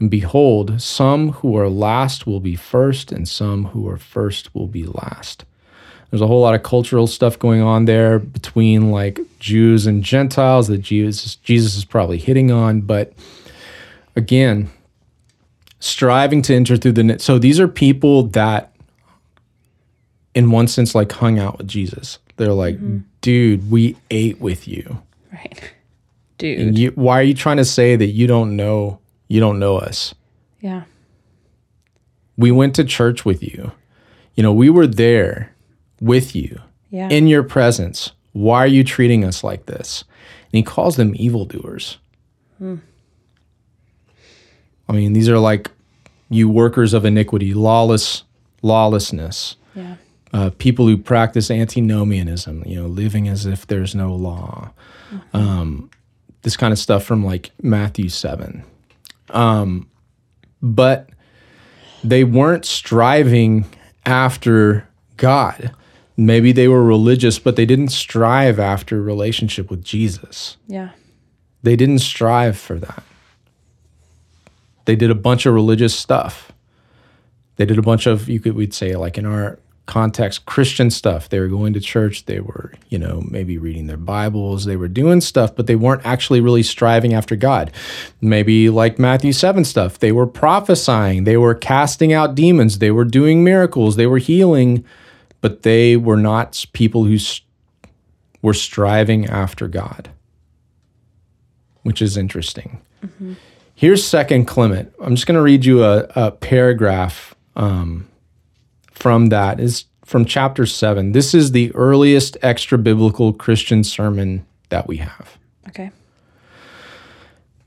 [0.00, 4.68] And behold, some who are last will be first, and some who are first will
[4.68, 5.44] be last.
[6.10, 10.68] There's a whole lot of cultural stuff going on there between like Jews and Gentiles
[10.68, 13.12] that Jesus Jesus is probably hitting on, but
[14.14, 14.70] again,
[15.80, 17.20] striving to enter through the net.
[17.20, 18.72] So these are people that
[20.34, 22.18] in one sense like hung out with Jesus.
[22.36, 22.98] They're like, mm-hmm.
[23.22, 25.02] dude, we ate with you.
[25.32, 25.72] Right.
[26.38, 26.60] Dude.
[26.60, 29.76] And you, why are you trying to say that you don't know you don't know
[29.76, 30.14] us?
[30.60, 30.84] yeah.
[32.38, 33.72] We went to church with you.
[34.34, 35.55] You know, we were there
[36.06, 37.08] with you Yeah.
[37.08, 38.12] in your presence.
[38.32, 40.04] Why are you treating us like this?
[40.52, 41.98] And he calls them evildoers.
[44.88, 45.70] I mean, these are like
[46.30, 48.22] you workers of iniquity, lawless,
[48.62, 49.96] lawlessness, yeah.
[50.32, 54.70] uh, people who practice antinomianism, you know, living as if there's no law.
[55.32, 55.90] Um,
[56.42, 58.62] this kind of stuff from like Matthew 7.
[59.30, 59.88] Um,
[60.62, 61.10] but
[62.04, 63.66] they weren't striving
[64.04, 65.72] after God.
[66.16, 70.56] Maybe they were religious, but they didn't strive after relationship with Jesus.
[70.66, 70.90] Yeah.
[71.62, 73.02] They didn't strive for that.
[74.86, 76.52] They did a bunch of religious stuff.
[77.56, 81.28] They did a bunch of you could we'd say like in our context Christian stuff.
[81.28, 84.88] They were going to church, they were, you know, maybe reading their Bibles, they were
[84.88, 87.72] doing stuff, but they weren't actually really striving after God.
[88.20, 89.98] Maybe like Matthew 7 stuff.
[89.98, 94.84] They were prophesying, they were casting out demons, they were doing miracles, they were healing,
[95.40, 97.40] but they were not people who s-
[98.42, 100.10] were striving after God
[101.82, 102.80] which is interesting.
[103.76, 104.92] Here's Second Clement.
[105.00, 108.08] I'm just going to read you a, a paragraph um,
[108.90, 109.60] from that.
[109.60, 111.12] Is from chapter seven.
[111.12, 115.38] This is the earliest extra biblical Christian sermon that we have.
[115.68, 115.92] Okay.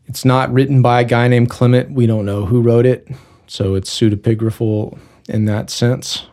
[0.08, 1.92] It's not written by a guy named Clement.
[1.92, 3.08] We don't know who wrote it,
[3.48, 5.00] so it's pseudepigraphal
[5.30, 6.26] in that sense.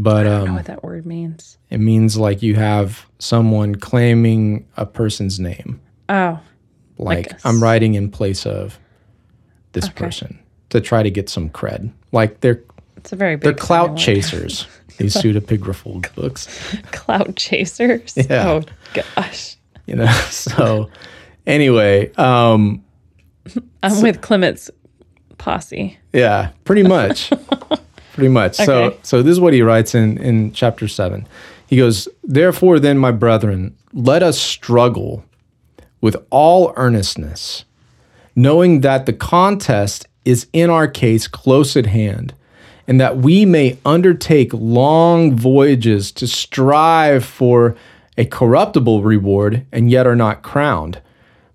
[0.00, 1.58] But I don't know um, what that word means.
[1.70, 5.80] it means like you have someone claiming a person's name.
[6.08, 6.38] Oh.
[6.98, 8.78] like I'm writing in place of
[9.72, 9.94] this Okay.
[10.04, 10.38] person
[10.70, 11.90] to try to get some cred.
[12.12, 12.62] Like they're
[12.96, 14.66] It's a very big they're clout chasers.
[14.98, 16.48] These pseudepigraphal books,
[16.92, 18.14] Clout chasers.
[18.16, 18.48] Yeah.
[18.50, 18.62] Oh
[18.94, 19.56] gosh.
[19.86, 20.06] you know.
[20.30, 20.90] So
[21.46, 22.84] anyway, um,
[23.82, 24.70] I'm with Clement's
[25.38, 25.96] posse.
[26.12, 27.30] yeah, pretty much,
[28.18, 28.56] pretty much.
[28.56, 31.26] So so this is what he writes in in chapter seven.
[31.68, 35.24] He goes, therefore, then, my brethren, let us struggle
[36.00, 37.64] with all earnestness,
[38.34, 42.32] knowing that the contest is in our case close at hand,
[42.86, 47.76] and that we may undertake long voyages to strive for
[48.16, 51.00] a corruptible reward and yet are not crowned,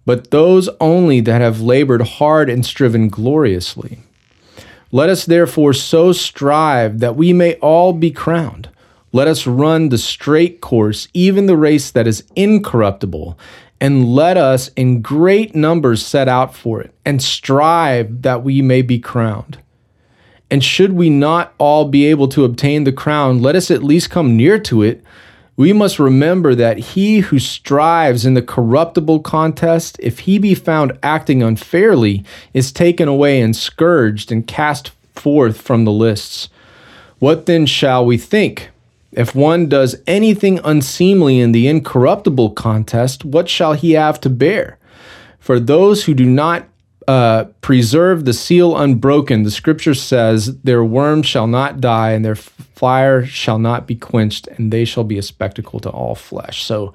[0.06, 3.98] but those only that have labored hard and striven gloriously.
[4.94, 8.70] Let us therefore so strive that we may all be crowned.
[9.12, 13.36] Let us run the straight course, even the race that is incorruptible,
[13.82, 18.84] and let us in great numbers set out for it, and strive that we may
[18.84, 19.58] be crowned.
[20.52, 24.12] And should we not all be able to obtain the crown, let us at least
[24.12, 25.04] come near to it.
[25.56, 30.98] We must remember that he who strives in the corruptible contest, if he be found
[31.04, 32.24] acting unfairly,
[32.54, 36.50] is taken away and scourged and cast forth from the lists.
[37.20, 38.72] What then shall we think?
[39.12, 44.80] If one does anything unseemly in the incorruptible contest, what shall he have to bear?
[45.40, 46.66] For those who do not
[47.08, 52.36] uh, preserve the seal unbroken, the scripture says, Their worm shall not die, and their
[52.36, 56.64] fire shall not be quenched, and they shall be a spectacle to all flesh.
[56.64, 56.94] So,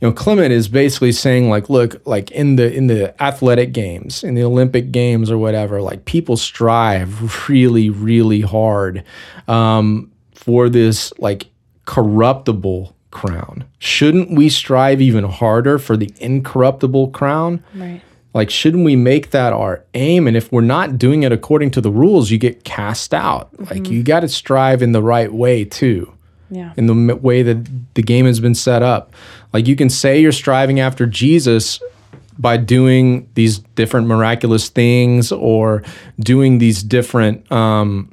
[0.00, 4.24] you know, Clement is basically saying, like, look, like in the in the athletic games,
[4.24, 9.04] in the Olympic games or whatever, like people strive really, really hard
[9.48, 11.46] um, for this like
[11.84, 13.64] corruptible crown.
[13.78, 17.62] Shouldn't we strive even harder for the incorruptible crown?
[17.74, 18.02] Right.
[18.34, 20.26] Like, shouldn't we make that our aim?
[20.26, 23.50] And if we're not doing it according to the rules, you get cast out.
[23.70, 26.12] Like, you got to strive in the right way, too,
[26.50, 26.72] Yeah.
[26.78, 29.12] in the m- way that the game has been set up.
[29.52, 31.78] Like, you can say you're striving after Jesus
[32.38, 35.82] by doing these different miraculous things or
[36.18, 38.08] doing these different, um,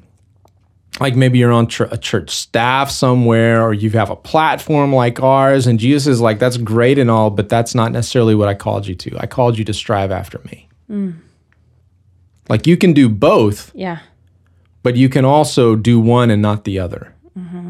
[0.99, 5.21] like maybe you're on tr- a church staff somewhere or you have a platform like
[5.21, 8.53] ours and jesus is like that's great and all but that's not necessarily what i
[8.53, 9.17] called you to.
[9.19, 10.67] I called you to strive after me.
[10.89, 11.19] Mm.
[12.49, 13.99] Like you can do both Yeah.
[14.83, 17.13] but you can also do one and not the other.
[17.37, 17.69] Mm-hmm.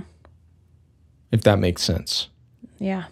[1.32, 2.30] If that makes sense.
[2.80, 3.03] Yeah.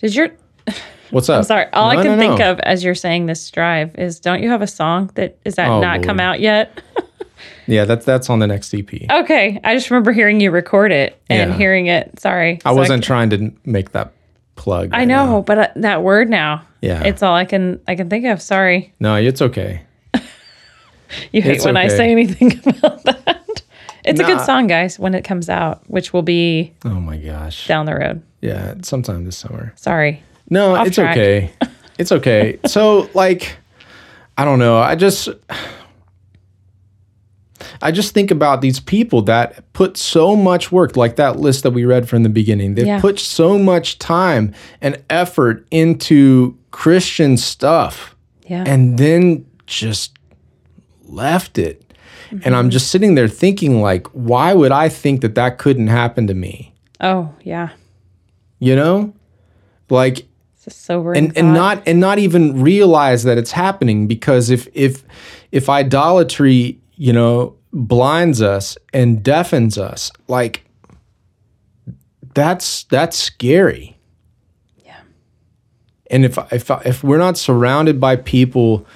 [0.00, 0.28] Did your
[1.10, 1.38] what's up?
[1.38, 1.66] I'm sorry.
[1.72, 4.62] All I can no, think of as you're saying this strive is don't you have
[4.62, 6.82] a song that is that Oh, not come out yet?
[7.66, 9.60] yeah that's that's on the next ep Okay.
[9.64, 11.56] I just remember hearing you record it and Yeah.
[11.56, 12.18] hearing it.
[12.20, 12.58] Sorry.
[12.64, 14.12] i So wasn't c- trying to make that
[14.56, 15.40] plug I know, now.
[15.42, 16.62] but uh, that word now.
[16.80, 17.02] Yeah.
[17.04, 18.40] It's all I can I can think of.
[18.42, 18.92] Sorry.
[19.00, 19.82] no it's okay
[21.32, 23.62] You hate It's when I say anything about that.
[24.04, 27.66] It's a good song, guys, when it comes out, which will be oh my gosh
[27.66, 28.22] down the road.
[28.40, 30.22] yeah sometime this summer Sorry.
[30.50, 31.16] No, Off it's track.
[31.16, 31.50] okay.
[31.98, 32.58] It's okay.
[32.66, 33.56] so like
[34.36, 34.76] I don't know.
[34.78, 35.28] I just
[37.82, 41.70] I just think about these people that put so much work, like that list that
[41.72, 42.74] we read from the beginning.
[42.74, 43.00] They've Yeah.
[43.00, 48.14] put so much time and effort into Christian stuff
[48.48, 48.64] Yeah.
[48.66, 50.16] and then just
[51.06, 51.80] left it.
[52.42, 56.26] And I'm just sitting there thinking like, why would I think that that couldn't happen
[56.26, 56.72] to me?
[57.00, 57.70] oh, yeah.
[58.60, 59.12] You know?
[59.90, 61.76] Like It's a sobering and and thought.
[61.76, 65.04] not and not even realize that it's happening because if if
[65.52, 70.64] if idolatry you know blinds us and deafens us like
[72.34, 73.96] that's that's scary
[74.84, 75.00] Yeah.
[76.10, 78.86] and if if if we're not surrounded by people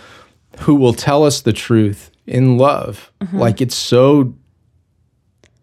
[0.60, 3.38] who will tell us the truth in love Mm-hmm.
[3.38, 4.32] like it's so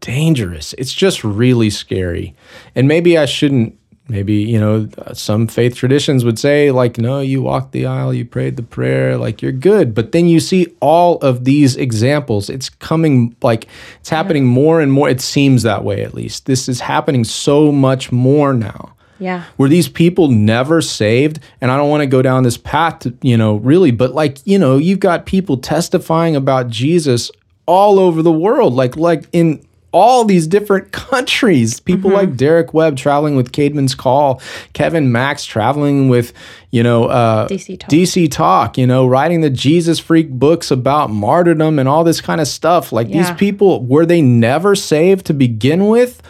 [0.02, 2.36] dangerous it's just really scary
[2.76, 7.42] and maybe i shouldn't maybe you know some faith traditions would say like no you
[7.42, 9.94] walked the aisle you prayed the prayer like you're good.
[9.94, 12.50] But then you see all of these examples.
[12.50, 13.68] It's coming like
[14.00, 15.10] it's happening more and more.
[15.10, 16.46] It seems that way at least.
[16.46, 18.92] This is happening so much more now.
[19.18, 19.46] Yeah.
[19.58, 23.18] were these people never saved and i don't want to go down this path to,
[23.22, 27.32] you know really but like you know you've got people testifying about jesus
[27.66, 28.74] all over the world.
[28.74, 29.65] Like like in
[29.96, 31.80] all these different countries.
[31.80, 34.42] People like derek webb traveling with caedmon's call
[34.74, 36.34] kevin max traveling with
[36.72, 37.90] you know uh, DC Talk.
[37.90, 42.42] dc talk you know writing the jesus freak books about martyrdom and all this kind
[42.42, 42.92] of stuff.
[42.92, 46.22] Like these people were they never saved to begin with?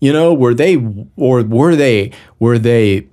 [0.00, 0.76] You know, were they
[1.16, 3.06] or were they were they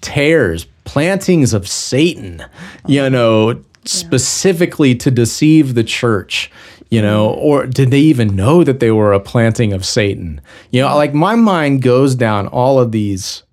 [0.00, 2.44] tares, plantings of Satan,
[2.86, 6.50] you know, specifically to deceive the church,
[6.90, 7.36] you know, mm.
[7.36, 10.40] or did they even know that they were a planting of Satan?
[10.70, 13.44] You know, like my mind goes down all of these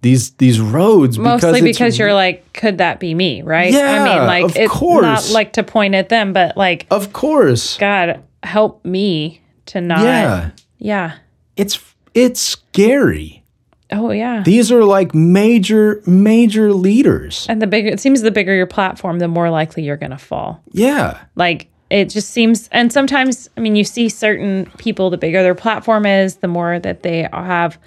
[0.00, 3.42] these these roads Mostly because because you're like, could that be me?
[3.42, 3.72] Right?
[3.72, 7.12] yeah, I mean, like, of it's not like to point at them, but like, of
[7.12, 7.78] course.
[7.78, 10.02] God, help me to not.
[10.02, 10.50] Yeah.
[10.78, 11.16] Yeah.
[11.56, 11.80] It's
[12.14, 13.42] it's scary.
[13.90, 14.42] Oh, yeah.
[14.42, 17.46] These are like major major leaders.
[17.48, 20.18] and the bigger, it seems the bigger your platform, the more likely you're going to
[20.18, 20.62] fall.
[20.72, 21.20] Yeah.
[21.34, 25.54] Like, it just seems, and sometimes, I mean, you see certain people, the bigger their
[25.54, 27.78] platform is, the more that they have,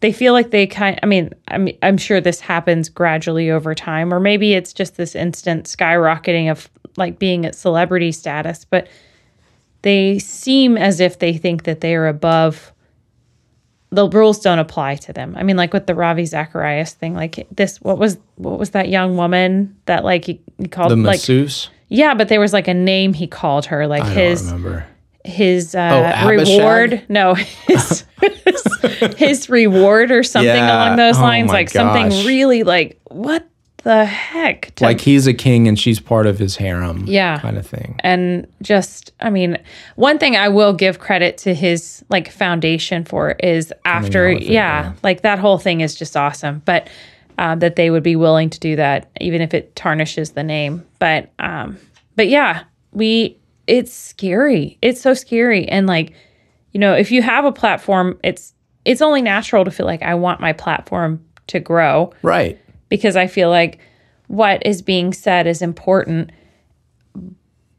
[0.00, 3.74] they feel like they kind, I mean, I mean, I'm sure this happens gradually over
[3.74, 8.88] time, or maybe it's just this instant skyrocketing of like being at celebrity status, but
[9.82, 12.72] they seem as if they think that they are above
[13.90, 15.34] the rules don't apply to them.
[15.38, 18.88] I mean, like with the Ravi Zacharias thing, like this, what was what was that
[18.88, 21.70] young woman that like he, he called The like masseuse.
[21.88, 24.86] Yeah, but there was like a name he called her, like I his don't remember.
[25.24, 25.78] his uh,
[26.16, 26.58] Abishag?
[26.58, 27.02] reward.
[27.08, 30.84] No, his, his his reward or something Yeah.
[30.86, 31.72] along those Oh lines, my like gosh.
[31.74, 33.46] something really like what
[33.82, 34.74] the heck?
[34.76, 37.04] To- Like he's a king and she's part of his harem.
[37.06, 37.38] Yeah.
[37.38, 37.94] Kind of thing.
[38.00, 39.58] and just i mean
[39.94, 44.42] one thing i will give credit to his like foundation for is after out with
[44.42, 44.92] it, yeah, yeah.
[45.04, 46.88] like that whole thing is just awesome but
[47.38, 50.84] um, that they would be willing to do that even if it tarnishes the name
[50.98, 51.76] but um
[52.16, 56.12] but yeah we it's scary it's so scary and like
[56.72, 60.14] you know if you have a platform it's it's only natural to feel like i
[60.14, 62.58] want my platform to grow Right.
[62.88, 63.78] because I feel like
[64.26, 66.30] what is being said is important.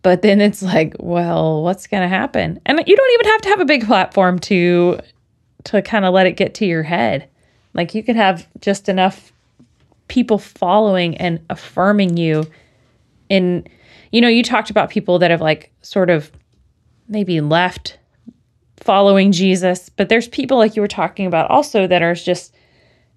[0.03, 2.61] But then it's like, well, what's going to happen?
[2.65, 4.99] And you don't even have to have a big platform to
[5.65, 7.27] to kind of let it get to your head.
[7.73, 9.33] Like you could have just enough
[10.07, 12.45] people following and affirming you
[13.29, 13.67] in
[14.11, 16.31] you know, you talked about people that have like sort of
[17.09, 17.99] maybe left
[18.77, 22.55] following Jesus, but there's people like you were talking about also that are just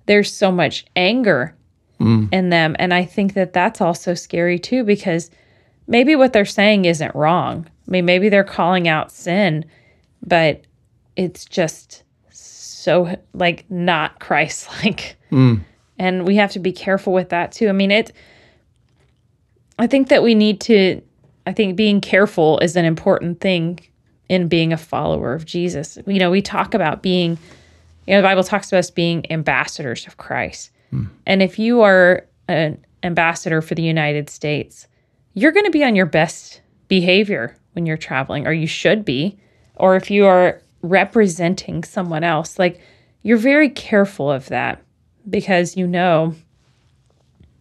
[0.07, 1.55] there's so much anger
[2.01, 2.29] mm.
[2.33, 5.31] in them and I think that that's also scary too because
[5.87, 7.67] maybe what they're saying isn't wrong.
[7.87, 9.65] I mean, maybe they're calling out sin
[10.25, 10.63] but
[11.17, 15.17] it's just so like not Christ like.
[15.31, 15.61] Mm.
[16.01, 17.69] And we have to be careful with that too.
[17.69, 18.11] I mean, it
[19.79, 21.03] I think that we need to
[21.47, 23.81] I think being careful is an important thing
[24.31, 25.99] in being a follower of Jesus.
[26.07, 27.39] You know, we talk about being
[28.07, 30.71] you know, the Bible talks about us being ambassadors of Christ.
[30.89, 31.05] Hmm.
[31.27, 34.89] And if you are an ambassador for the United States,
[35.35, 39.39] you're going to be on your best behavior when you're traveling, or you should be.
[39.77, 42.81] Or if you are representing someone else, like
[43.23, 44.83] you're very careful of that
[45.31, 46.35] because you know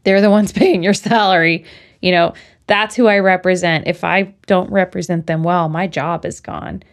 [0.03, 1.65] they're the ones paying your salary.
[2.01, 2.33] You know,
[2.67, 3.87] that's who I represent.
[3.87, 6.83] If I don't represent them well, my job is gone.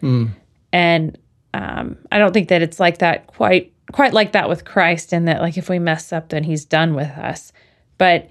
[0.72, 1.18] And
[1.55, 5.29] um, I don't think that it's like that quite quite like that with Christ, and
[5.29, 7.53] that like if we mess up, then He's done with us.
[7.99, 8.29] But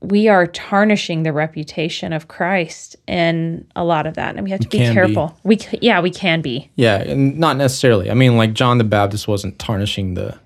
[0.00, 4.60] we are tarnishing the reputation of Christ in a lot of that, and we have
[4.60, 4.94] to be can be.
[4.94, 5.38] careful.
[5.44, 6.70] We yeah, we can be.
[6.76, 8.10] Yeah, and not necessarily.
[8.10, 10.38] I mean, like John the Baptist wasn't tarnishing the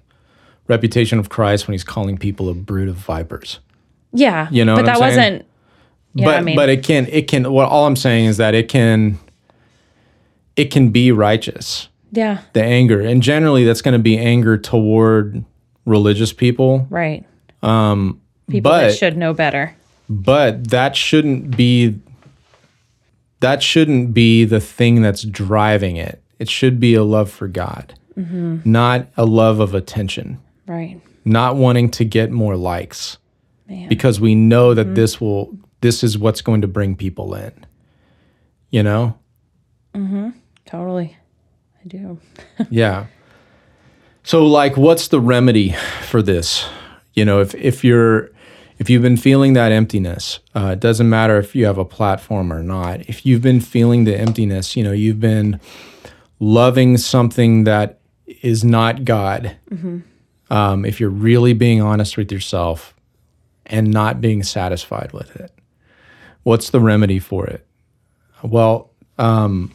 [0.68, 3.58] reputation of Christ when he's calling people a brood of vipers.
[4.12, 5.44] Yeah, You know but that wasn't.
[6.14, 8.54] Yeah, but I mean, but it can it can what all I'm saying is that
[8.54, 9.18] it can
[10.56, 11.88] it can be righteous.
[12.12, 13.00] yeah, The anger.
[13.00, 15.44] And generally that's going to be anger toward
[15.84, 16.86] religious people.
[16.90, 17.24] right.
[17.62, 19.74] Um, people but- that should know better.
[20.10, 21.98] But that shouldn't be
[23.40, 26.20] that shouldn't be the thing that's driving it.
[26.38, 28.58] It should be a love for God, Mm-hmm.
[28.64, 30.38] not a love of attention,
[30.68, 31.00] Right.
[31.24, 33.18] not wanting to get more likes.
[33.68, 33.78] Man.
[33.80, 33.88] Mm-hmm.
[33.88, 37.52] Because we know that this will this is what's going to bring people in.
[38.70, 39.18] You know?
[39.94, 40.34] Mhm.
[40.66, 41.16] Totally.
[41.84, 42.18] I do.
[42.70, 43.06] Yeah.
[44.22, 46.66] So like what's the remedy for this?
[47.14, 48.30] You know, if if you're
[48.78, 52.52] if you've been feeling that emptiness, uh, it doesn't matter if you have a platform
[52.52, 53.00] or not.
[53.08, 55.60] If you've been feeling the emptiness, you know, you've been
[56.40, 57.98] loving something that
[58.42, 59.56] is not God.
[60.50, 62.94] Um, if you're really being honest with yourself
[63.66, 65.52] and not being satisfied with it,
[66.42, 67.66] what's the remedy for it?
[68.42, 69.72] Well, um,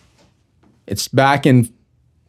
[0.88, 1.72] it's back in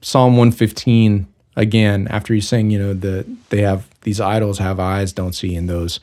[0.02, 1.26] Psalm 115
[1.56, 5.54] again after he's saying, you know, that they have these idols have eyes don't see
[5.54, 6.00] and those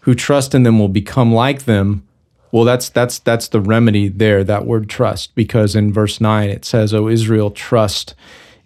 [0.00, 2.06] who trust in them will become like them.
[2.52, 6.64] Well, that's that's that's the remedy there, that word trust, because in verse 9 it
[6.64, 8.14] says, "O Israel, trust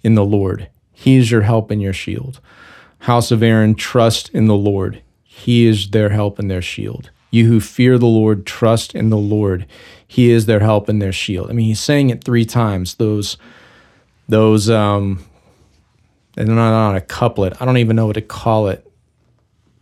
[0.02, 0.68] in the Lord.
[0.92, 2.40] He is your help and your shield.
[3.02, 5.02] House of Aaron, trust in the Lord.
[5.24, 7.10] He is their help and their shield.
[7.30, 9.66] You who fear the Lord, trust in the Lord.
[10.06, 12.94] He is their help and their shield." I mean, he's saying it 3 times.
[12.94, 13.36] Those
[14.28, 15.24] those um
[16.36, 17.54] and not, not a couplet.
[17.60, 18.86] I don't even know what to call it.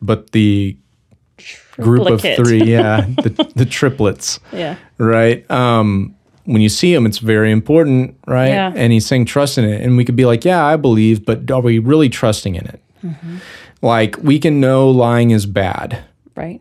[0.03, 0.77] But the
[1.77, 4.77] group of three, yeah, the, the triplets, Yeah.
[4.99, 5.49] right?
[5.51, 6.15] Um,
[6.47, 8.49] when you see them, it's very important, right?
[8.49, 8.73] Yeah.
[8.75, 11.49] And he's saying trust in it, and we could be like, yeah, I believe, but
[11.51, 12.81] are we really trusting in it?
[13.03, 13.37] Mm-hmm.
[13.83, 16.05] Like we can know lying is bad,
[16.37, 16.61] Right.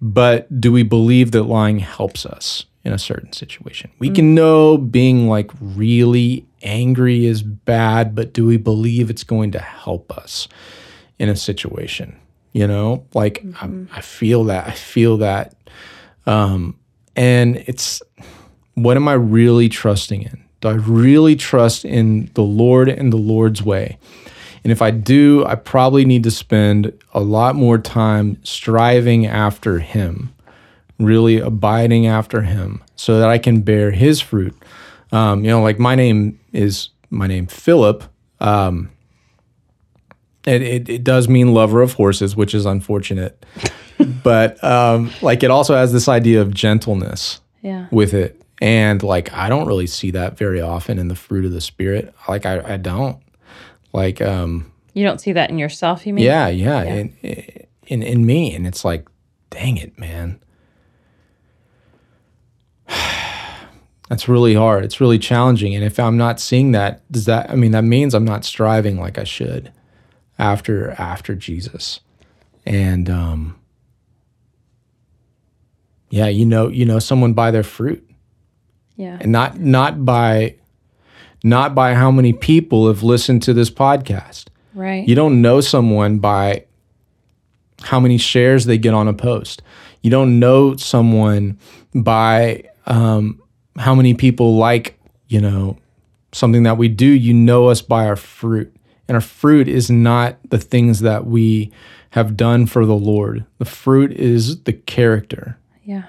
[0.00, 3.90] but do we believe that lying helps us in a certain situation?
[3.98, 9.52] We can know being like really angry is bad, but do we believe it's going
[9.52, 10.48] to help us
[11.18, 12.16] in a situation?
[12.52, 14.66] You know, like I, I feel that.
[14.68, 15.54] I feel that.
[16.26, 16.78] Um,
[17.14, 18.02] and it's
[18.74, 20.44] what am I really trusting in?
[20.60, 23.98] Do I really trust in the Lord and the Lord's way?
[24.64, 29.78] And if I do, I probably need to spend a lot more time striving after
[29.78, 30.34] Him,
[30.98, 34.54] really abiding after Him, so that I can bear His fruit.
[35.12, 38.04] Um, you know, like my name is my name Philip.
[38.40, 38.90] Um,
[40.46, 43.44] it, it, it does mean lover of horses, which is unfortunate.
[44.22, 47.86] but um, like it also has this idea of gentleness Yeah.
[47.90, 48.40] with it.
[48.60, 52.14] And like I don't really see that very often in the fruit of the spirit.
[52.28, 53.18] Like I, I don't.
[53.98, 56.24] Like um You don't see that in yourself, you mean?
[56.24, 57.12] yeah, yeah, In,
[57.86, 58.54] in in me.
[58.54, 59.08] And it's like,
[59.50, 60.38] dang it, man.
[64.08, 64.84] That's really hard.
[64.84, 65.74] It's really challenging.
[65.74, 68.98] And if I'm not seeing that, does that I mean that means I'm not striving
[68.98, 69.72] like I should
[70.38, 72.00] after after Jesus.
[72.64, 73.56] And um
[76.10, 78.02] yeah, you know, you know someone by their fruit
[78.96, 79.18] Yeah.
[79.20, 80.56] and not not by
[81.42, 84.46] not by how many people have listened to this podcast.
[84.74, 85.06] Right.
[85.06, 86.64] You don't know someone by
[87.80, 89.62] how many shares they get on a post.
[90.02, 91.58] You don't know someone
[91.94, 93.42] by um,
[93.76, 95.78] how many people like, you know,
[96.32, 97.06] something that we do.
[97.06, 98.74] You know us by our fruit.
[99.06, 101.72] And our fruit is not the things that we
[102.10, 103.44] have done for the Lord.
[103.58, 106.04] The fruit is the character yeah.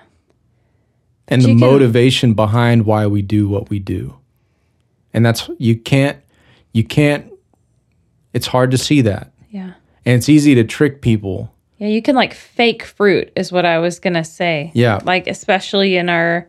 [1.27, 4.18] and the can- motivation behind why we do what we do.
[5.13, 6.17] And that's you can't
[6.73, 7.31] you can't
[8.33, 9.31] it's hard to see that.
[9.49, 9.73] Yeah.
[10.05, 11.53] And it's easy to trick people.
[11.77, 14.71] Yeah, you can like fake fruit is what I was going to say.
[14.73, 14.99] Yeah.
[15.03, 16.47] Like especially in our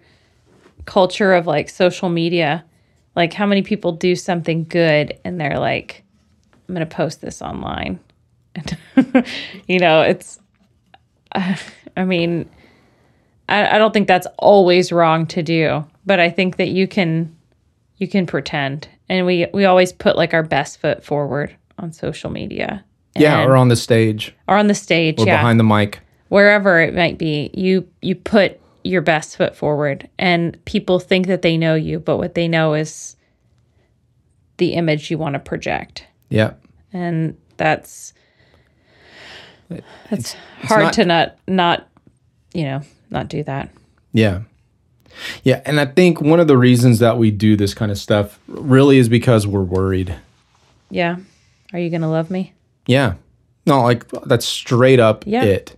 [0.85, 2.65] culture of like social media,
[3.17, 6.05] like how many people do something good and they're like
[6.69, 8.01] I'm going to post this online.
[8.55, 8.77] And
[9.69, 10.39] you know, it's
[11.33, 11.57] uh,
[11.97, 12.49] I mean
[13.49, 17.37] I, I don't think that's always wrong to do, but I think that you can
[18.01, 18.89] you can pretend.
[19.09, 22.85] And we we always put like our best foot forward on social media.
[23.15, 25.37] yeah, or on the stage or on the stage, or yeah.
[25.37, 26.01] behind the mic.
[26.29, 31.43] wherever it might be, you you put your best foot forward and people think that
[31.43, 33.15] they know you, but what they know is
[34.57, 36.07] the image you want to project.
[36.31, 36.55] Yeah.
[36.93, 38.15] And that's
[40.11, 41.89] it's, hard not- to not not
[42.55, 42.81] you know,
[43.11, 43.71] not do that.
[44.13, 44.43] Yeah.
[45.45, 45.61] Yeah.
[45.65, 48.99] And I think one of the reasons that we do this kind of stuff really
[48.99, 50.15] is because we're worried.
[50.91, 51.17] Yeah.
[51.73, 52.53] Are you going to love me?
[52.87, 53.15] Yeah.
[53.67, 55.45] No, like that's straight up Yeah.
[55.45, 55.77] it.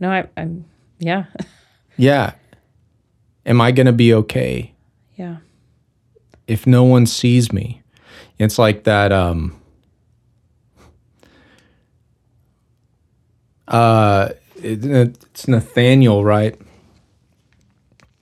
[0.00, 0.64] No, I I'm
[0.98, 1.24] yeah.
[1.96, 2.32] Yeah.
[3.44, 4.72] Am I going to be okay
[5.16, 5.36] yeah.
[6.46, 7.82] if no one sees me?
[8.38, 9.60] It's like that um
[13.68, 16.58] uh it, it's Nathaniel, right?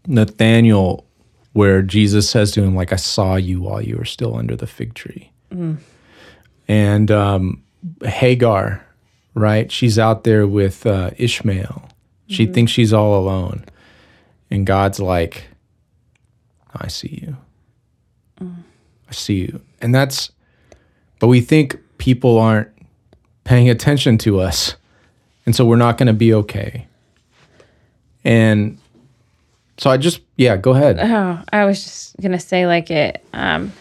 [0.09, 1.05] Nathaniel
[1.53, 4.67] where Jesus says to him like I saw you while you were still under the
[4.67, 5.31] fig tree.
[6.67, 7.63] And um
[8.03, 8.85] Hagar,
[9.35, 9.71] right?
[9.71, 11.89] She's out there with uh, Ishmael.
[12.27, 13.65] She thinks she's all alone.
[14.51, 15.45] And God's like,
[16.75, 17.37] I see you.
[19.09, 19.61] I see you.
[19.81, 20.31] And that's,
[21.21, 22.69] but we think people aren't
[23.45, 24.75] paying attention to us.
[25.47, 26.87] And so we're not going to be okay.
[28.25, 28.79] And
[29.79, 30.99] so I just, yeah, go ahead.
[31.01, 33.25] Oh, I was just gonna say like it.
[33.33, 33.73] Um,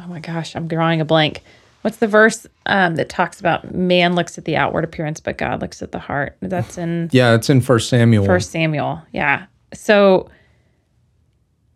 [0.00, 1.42] oh my gosh, I'm drawing a blank.
[1.82, 5.60] What's the verse um, that talks about man looks at the outward appearance, but God
[5.60, 6.36] looks at the heart?
[6.40, 8.24] That's in Yeah, it's in First Samuel.
[8.24, 9.02] First Samuel.
[9.12, 9.46] Yeah.
[9.72, 10.30] So,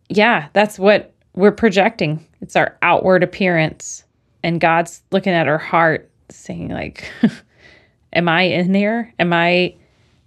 [0.09, 2.27] yeah, that's what we're projecting.
[2.41, 4.03] It's our outward appearance,
[4.43, 7.09] and God's looking at our heart, saying like,
[8.12, 9.12] "Am I in there?
[9.18, 9.77] Am I,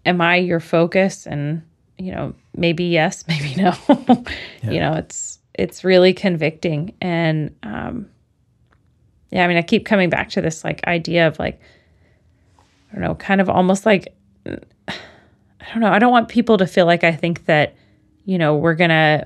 [0.06, 1.64] am I your focus?" And
[1.98, 3.74] you know, maybe yes, maybe no.
[4.64, 8.10] You know, it's it's really convicting, and um,
[9.30, 11.60] yeah, I mean, I keep coming back to this like idea of like,
[12.92, 14.16] I don't know, kind of almost like
[15.66, 15.92] I don't know.
[15.92, 17.76] I don't want people to feel like I think that,
[18.26, 19.26] you know, we're going to,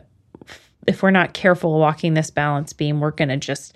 [0.86, 3.75] if we're not careful walking this balance beam, we're going to just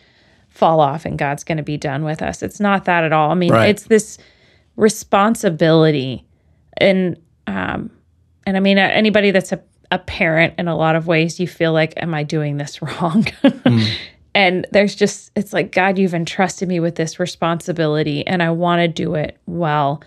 [0.49, 2.43] fall off and God's going to be done with us.
[2.43, 3.31] It's not that at all.
[3.31, 3.69] I mean, Right.
[3.69, 4.19] it's this
[4.75, 6.23] responsibility.
[6.77, 7.89] And, um,
[8.45, 9.61] and I mean, anybody that's a,
[9.91, 13.23] a parent in a lot of ways, you feel like, am I doing this wrong?
[13.43, 13.93] Mm.
[14.33, 18.79] And there's just, it's like, God, you've entrusted me with this responsibility and I want
[18.79, 20.01] to do it well.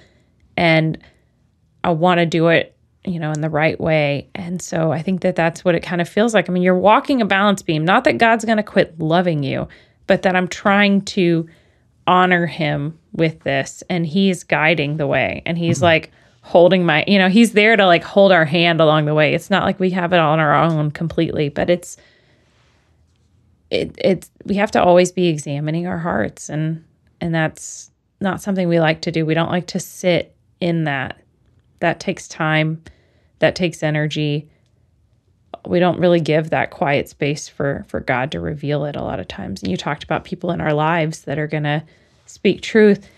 [0.56, 0.98] And,
[1.84, 2.74] I want to do it,
[3.04, 4.28] you know, in the right way.
[4.34, 6.48] And so I think that that's what it kind of feels like.
[6.48, 9.68] I mean, you're walking a balance beam, not that God's going to quit loving you,
[10.06, 11.46] but that I'm trying to
[12.06, 15.84] honor him with this and he's guiding the way and he's mm-hmm.
[15.84, 16.10] like
[16.44, 19.34] holding my, you know, he's there to like hold our hand along the way.
[19.34, 21.96] It's not like we have it on our own completely, but it's
[23.70, 26.84] it it's we have to always be examining our hearts and
[27.22, 27.90] and that's
[28.20, 29.24] not something we like to do.
[29.24, 31.18] We don't like to sit in that.
[31.80, 32.82] That takes time.
[33.38, 34.50] That takes energy.
[35.66, 39.18] We don't really give that quiet space for for god to reveal it a lot
[39.18, 39.62] of times.
[39.62, 41.82] And you talked about people in our lives that are going to
[42.26, 43.08] speak truth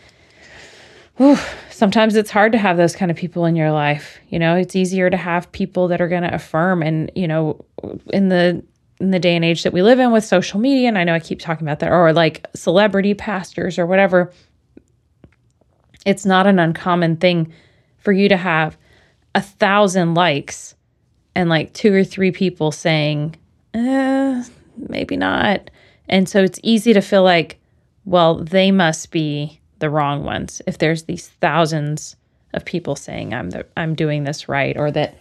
[1.16, 1.38] Whew,
[1.70, 4.76] sometimes it's hard to have those kind of people in your life you know it's
[4.76, 7.64] easier to have people that are going to affirm and you know
[8.12, 8.62] in the
[8.98, 11.14] in the day and age that we live in with social media and i know
[11.14, 14.32] i keep talking about that or like celebrity pastors or whatever
[16.06, 17.52] it's not an uncommon thing
[17.98, 18.78] for you to have
[19.34, 20.76] a thousand likes
[21.34, 23.36] and like two or three people saying,
[23.74, 24.44] eh,
[24.88, 25.70] maybe not.
[26.08, 27.58] And so it's easy to feel like,
[28.04, 32.16] well, they must be the wrong ones if there's these thousands
[32.54, 35.16] of people saying I'm the, I'm doing this right or that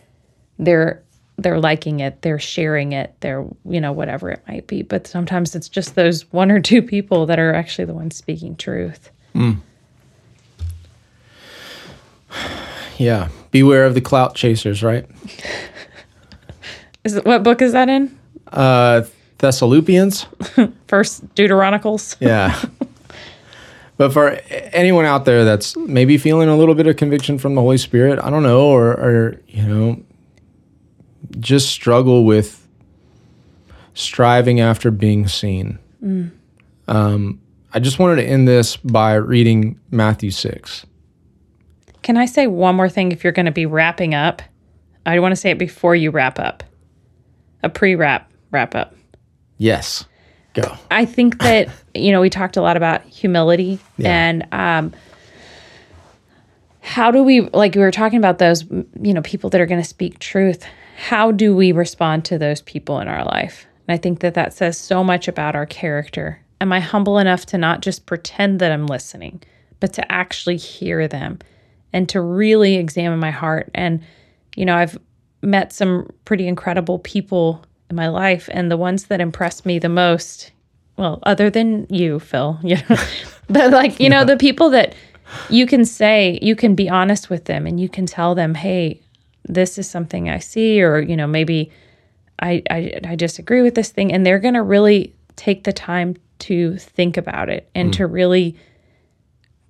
[0.57, 1.03] they're
[1.37, 4.83] they're liking it, they're sharing it, they're you know whatever it might be.
[4.83, 8.55] But sometimes it's just those one or two people that are actually the ones speaking
[8.55, 9.11] truth.
[12.97, 13.29] Yeah.
[13.51, 15.05] Beware of the clout chasers, right?
[17.03, 18.17] Is it, what book is that in?
[18.47, 19.03] Uh,
[19.37, 20.25] Thessalonians.
[20.87, 22.15] First Deuteronicals.
[22.19, 22.59] Yeah.
[23.97, 27.61] but for anyone out there that's maybe feeling a little bit of conviction from the
[27.61, 30.03] Holy Spirit, I don't know, or, or you know,
[31.39, 32.67] just struggle with
[33.93, 35.79] striving after being seen.
[36.87, 37.41] Um,
[37.73, 40.85] I just wanted to end this by reading Matthew 6.
[42.01, 44.41] Can I say one more thing if you're going to be wrapping up?
[45.05, 46.63] I want to say it before you wrap up.
[47.63, 48.95] A pre-wrap wrap up.
[49.57, 50.05] Yes.
[50.55, 50.75] Go.
[50.89, 54.09] I think that you know we talked a lot about humility Yeah.
[54.09, 54.93] and um,
[56.81, 58.63] how do we like we were talking about those
[59.01, 60.65] you know people that are going to speak truth.
[60.97, 63.65] How do we respond to those people in our life?
[63.87, 66.41] And I think that that says so much about our character.
[66.61, 69.43] Am I humble enough to not just pretend that I'm listening,
[69.81, 71.39] but to actually hear them
[71.91, 73.69] and to really examine my heart?
[73.75, 74.01] And
[74.55, 74.97] you know, I've
[75.41, 79.89] met some pretty incredible people in my life and the ones that impressed me the
[79.89, 80.51] most
[80.97, 82.97] well other than you phil you know
[83.49, 84.95] but like you know the people that
[85.49, 88.99] you can say you can be honest with them and you can tell them hey
[89.43, 91.71] this is something i see or you know maybe
[92.39, 96.15] i i, I disagree with this thing and they're going to really take the time
[96.39, 97.97] to think about it and mm.
[97.97, 98.55] to really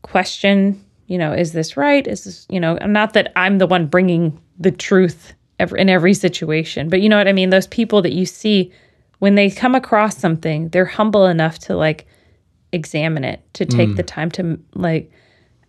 [0.01, 2.07] question you know is this right?
[2.07, 6.13] Is this you know not that i'm the one bringing the truth ever in every
[6.13, 6.89] situation.
[6.89, 7.49] But you know what i mean?
[7.49, 8.71] Those people that you see
[9.19, 12.05] when they come across something they're humble enough to like
[12.71, 13.95] examine it to take mm.
[13.95, 15.09] the time to like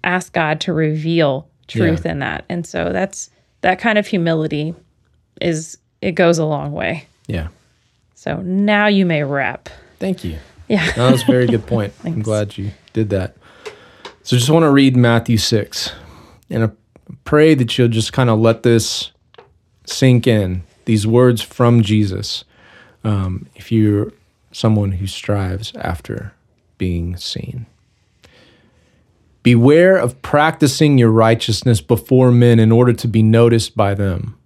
[0.02, 2.44] ask god to reveal truth in that.
[2.48, 3.30] And so that's
[3.60, 4.74] that kind of humility
[5.40, 7.06] is it goes a long way.
[7.26, 7.48] Yeah.
[8.14, 9.68] so now you may wrap
[9.98, 10.38] Thank you.
[10.68, 10.92] yeah.
[10.92, 11.92] That was a very good point.
[12.04, 13.36] I'm glad you did that.
[14.22, 15.92] So just want to read Matthew 6
[16.50, 16.70] and I
[17.24, 19.10] pray that you'll just kind of let this
[19.86, 22.44] sink in, these words from Jesus,
[23.04, 24.12] um, if you're
[24.52, 26.32] someone who strives after
[26.78, 27.66] being seen.
[29.42, 34.36] Beware of practicing your righteousness before men in order to be noticed by them.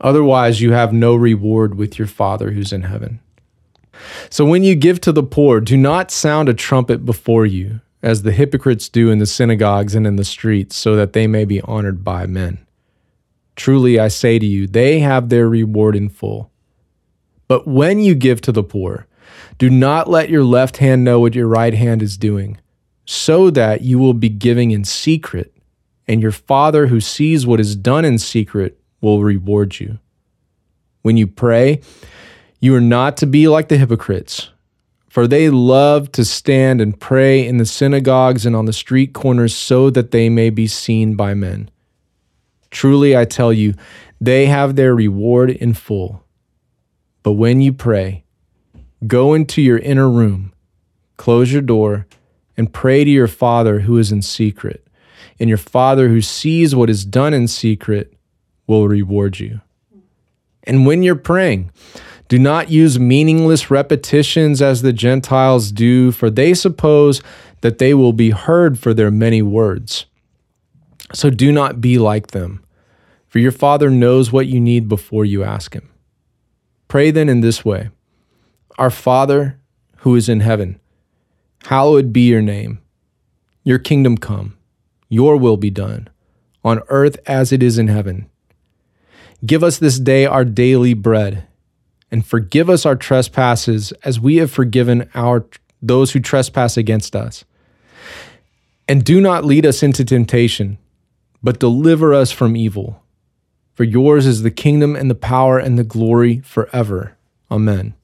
[0.00, 3.20] Otherwise, you have no reward with your Father who's in heaven.
[4.30, 8.22] So when you give to the poor, do not sound a trumpet before you, as
[8.22, 11.60] the hypocrites do in the synagogues and in the streets, so that they may be
[11.62, 12.58] honored by men.
[13.56, 16.50] Truly I say to you, they have their reward in full.
[17.48, 19.06] But when you give to the poor,
[19.58, 22.58] do not let your left hand know what your right hand is doing,
[23.04, 25.54] so that you will be giving in secret,
[26.08, 29.98] and your Father who sees what is done in secret will reward you.
[31.02, 31.80] When you pray,
[32.60, 34.50] you are not to be like the hypocrites,
[35.08, 39.54] for they love to stand and pray in the synagogues and on the street corners
[39.54, 41.68] so that they may be seen by men.
[42.72, 43.74] Truly, I tell you,
[44.20, 46.24] they have their reward in full.
[47.22, 48.24] But when you pray,
[49.06, 50.52] go into your inner room,
[51.16, 52.06] close your door,
[52.56, 54.84] and pray to your Father who is in secret.
[55.38, 58.14] And your Father who sees what is done in secret
[58.66, 59.60] will reward you.
[60.64, 61.70] And when you're praying,
[62.28, 67.20] do not use meaningless repetitions as the Gentiles do, for they suppose
[67.60, 70.06] that they will be heard for their many words.
[71.12, 72.61] So do not be like them,
[73.32, 75.88] for your Father knows what you need before you ask Him.
[76.86, 77.88] Pray then in this way
[78.76, 79.58] Our Father
[80.00, 80.78] who is in heaven,
[81.64, 82.82] hallowed be your name.
[83.64, 84.58] Your kingdom come,
[85.08, 86.10] your will be done,
[86.62, 88.28] on earth as it is in heaven.
[89.46, 91.46] Give us this day our daily bread,
[92.10, 95.46] and forgive us our trespasses as we have forgiven our
[95.80, 97.46] those who trespass against us.
[98.86, 100.76] And do not lead us into temptation,
[101.42, 103.01] but deliver us from evil.
[103.82, 107.16] For yours is the kingdom and the power and the glory forever.
[107.50, 107.94] Amen.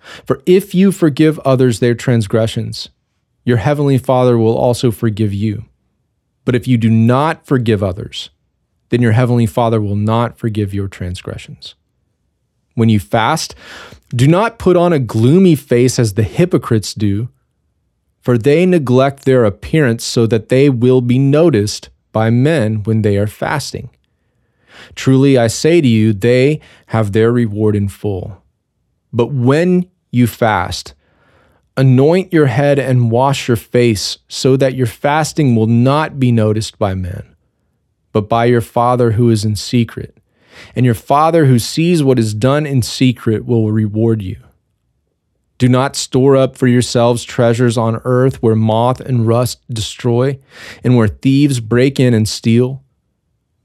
[0.00, 2.88] For if you forgive others their transgressions,
[3.44, 5.66] your heavenly Father will also forgive you.
[6.44, 8.30] But if you do not forgive others,
[8.88, 11.76] then your heavenly Father will not forgive your transgressions.
[12.74, 13.54] When you fast,
[14.08, 17.28] do not put on a gloomy face as the hypocrites do,
[18.22, 23.16] for they neglect their appearance so that they will be noticed by men when they
[23.16, 23.88] are fasting.
[24.94, 28.42] Truly, I say to you, they have their reward in full.
[29.12, 30.94] But when you fast,
[31.76, 36.78] anoint your head and wash your face, so that your fasting will not be noticed
[36.78, 37.36] by men
[38.16, 40.16] but by your Father who is in secret.
[40.74, 44.38] And your Father who sees what is done in secret will reward you.
[45.58, 50.38] Do not store up for yourselves treasures on earth where moth and rust destroy,
[50.82, 52.82] and where thieves break in and steal.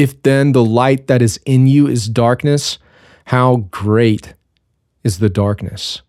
[0.00, 2.78] If then the light that is in you is darkness,
[3.26, 4.32] how great
[5.04, 6.00] is the darkness?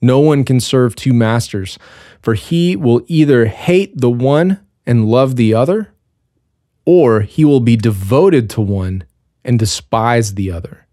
[0.00, 1.76] No one can serve two masters,
[2.22, 5.92] for he will either hate the one and love the other,
[6.84, 9.02] or he will be devoted to one
[9.44, 10.86] and despise the other.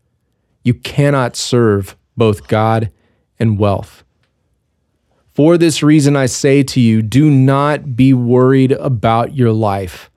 [0.64, 2.90] You cannot serve both God
[3.38, 4.04] and wealth.
[5.36, 10.10] For this reason, I say to you, do not be worried about your life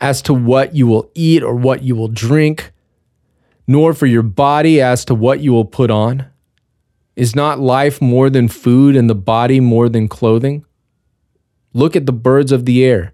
[0.00, 2.72] as to what you will eat or what you will drink,
[3.66, 6.26] nor for your body as to what you will put on.
[7.16, 10.66] Is not life more than food and the body more than clothing?
[11.72, 13.12] Look at the birds of the air,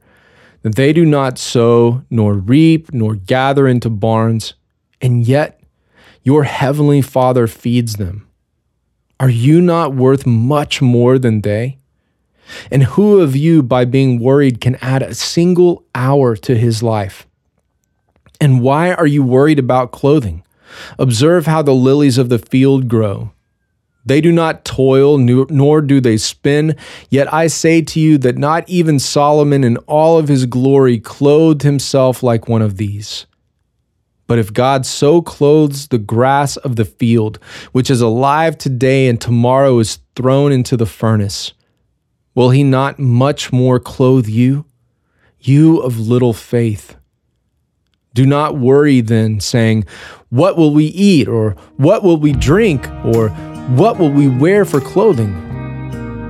[0.62, 4.54] that they do not sow, nor reap, nor gather into barns,
[5.00, 5.60] and yet
[6.22, 8.28] your heavenly Father feeds them.
[9.20, 11.78] Are you not worth much more than they?
[12.70, 17.26] And who of you, by being worried, can add a single hour to his life?
[18.40, 20.42] And why are you worried about clothing?
[20.98, 23.32] Observe how the lilies of the field grow.
[24.04, 26.76] They do not toil, nor do they spin.
[27.08, 31.62] Yet I say to you that not even Solomon in all of his glory clothed
[31.62, 33.26] himself like one of these.
[34.26, 37.38] But if God so clothes the grass of the field,
[37.72, 41.52] which is alive today and tomorrow is thrown into the furnace,
[42.34, 44.64] will he not much more clothe you,
[45.40, 46.96] you of little faith?
[48.14, 49.84] Do not worry then, saying,
[50.28, 51.28] What will we eat?
[51.28, 52.86] Or what will we drink?
[53.04, 53.30] Or
[53.76, 55.32] what will we wear for clothing?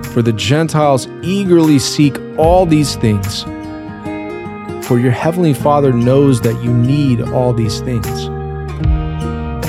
[0.04, 3.44] For the Gentiles eagerly seek all these things
[4.92, 8.28] for your heavenly Father knows that you need all these things.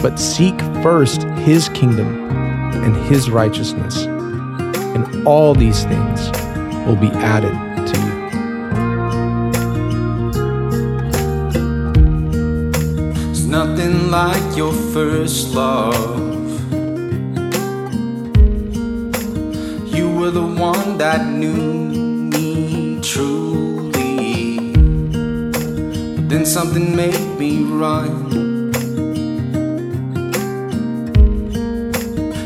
[0.02, 2.30] But seek first his kingdom
[2.84, 4.06] and his righteousness,
[5.26, 6.30] all these things
[6.86, 7.56] will be added
[7.90, 8.14] to you.
[13.12, 16.52] There's nothing like your first love.
[19.96, 23.64] You were the one that knew me true
[26.34, 28.72] then something made me run.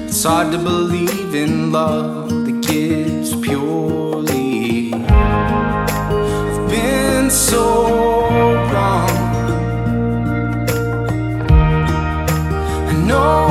[0.07, 2.26] It's hard to believe in love
[2.77, 4.93] gives purely.
[4.93, 7.65] I've been so
[8.71, 9.09] wrong.
[12.89, 13.46] I know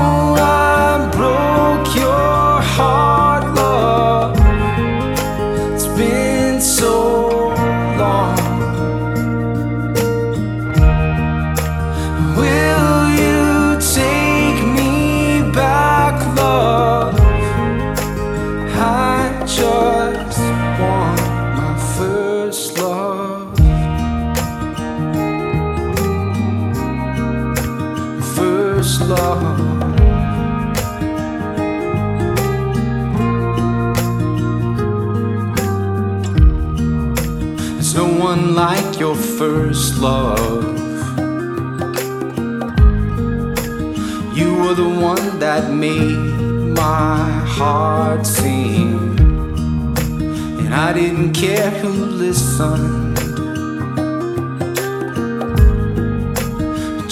[38.57, 40.65] like your first love.
[44.37, 46.16] You were the one that made
[46.74, 49.19] my heart sing.
[50.61, 53.06] And I didn't care who listened.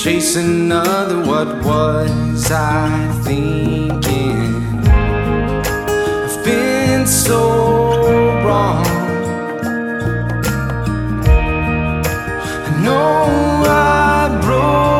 [0.04, 1.18] Chasing another.
[1.24, 4.84] What was I thinking?
[4.86, 8.02] I've been so
[8.44, 8.84] wrong.
[12.66, 14.93] I know I broke.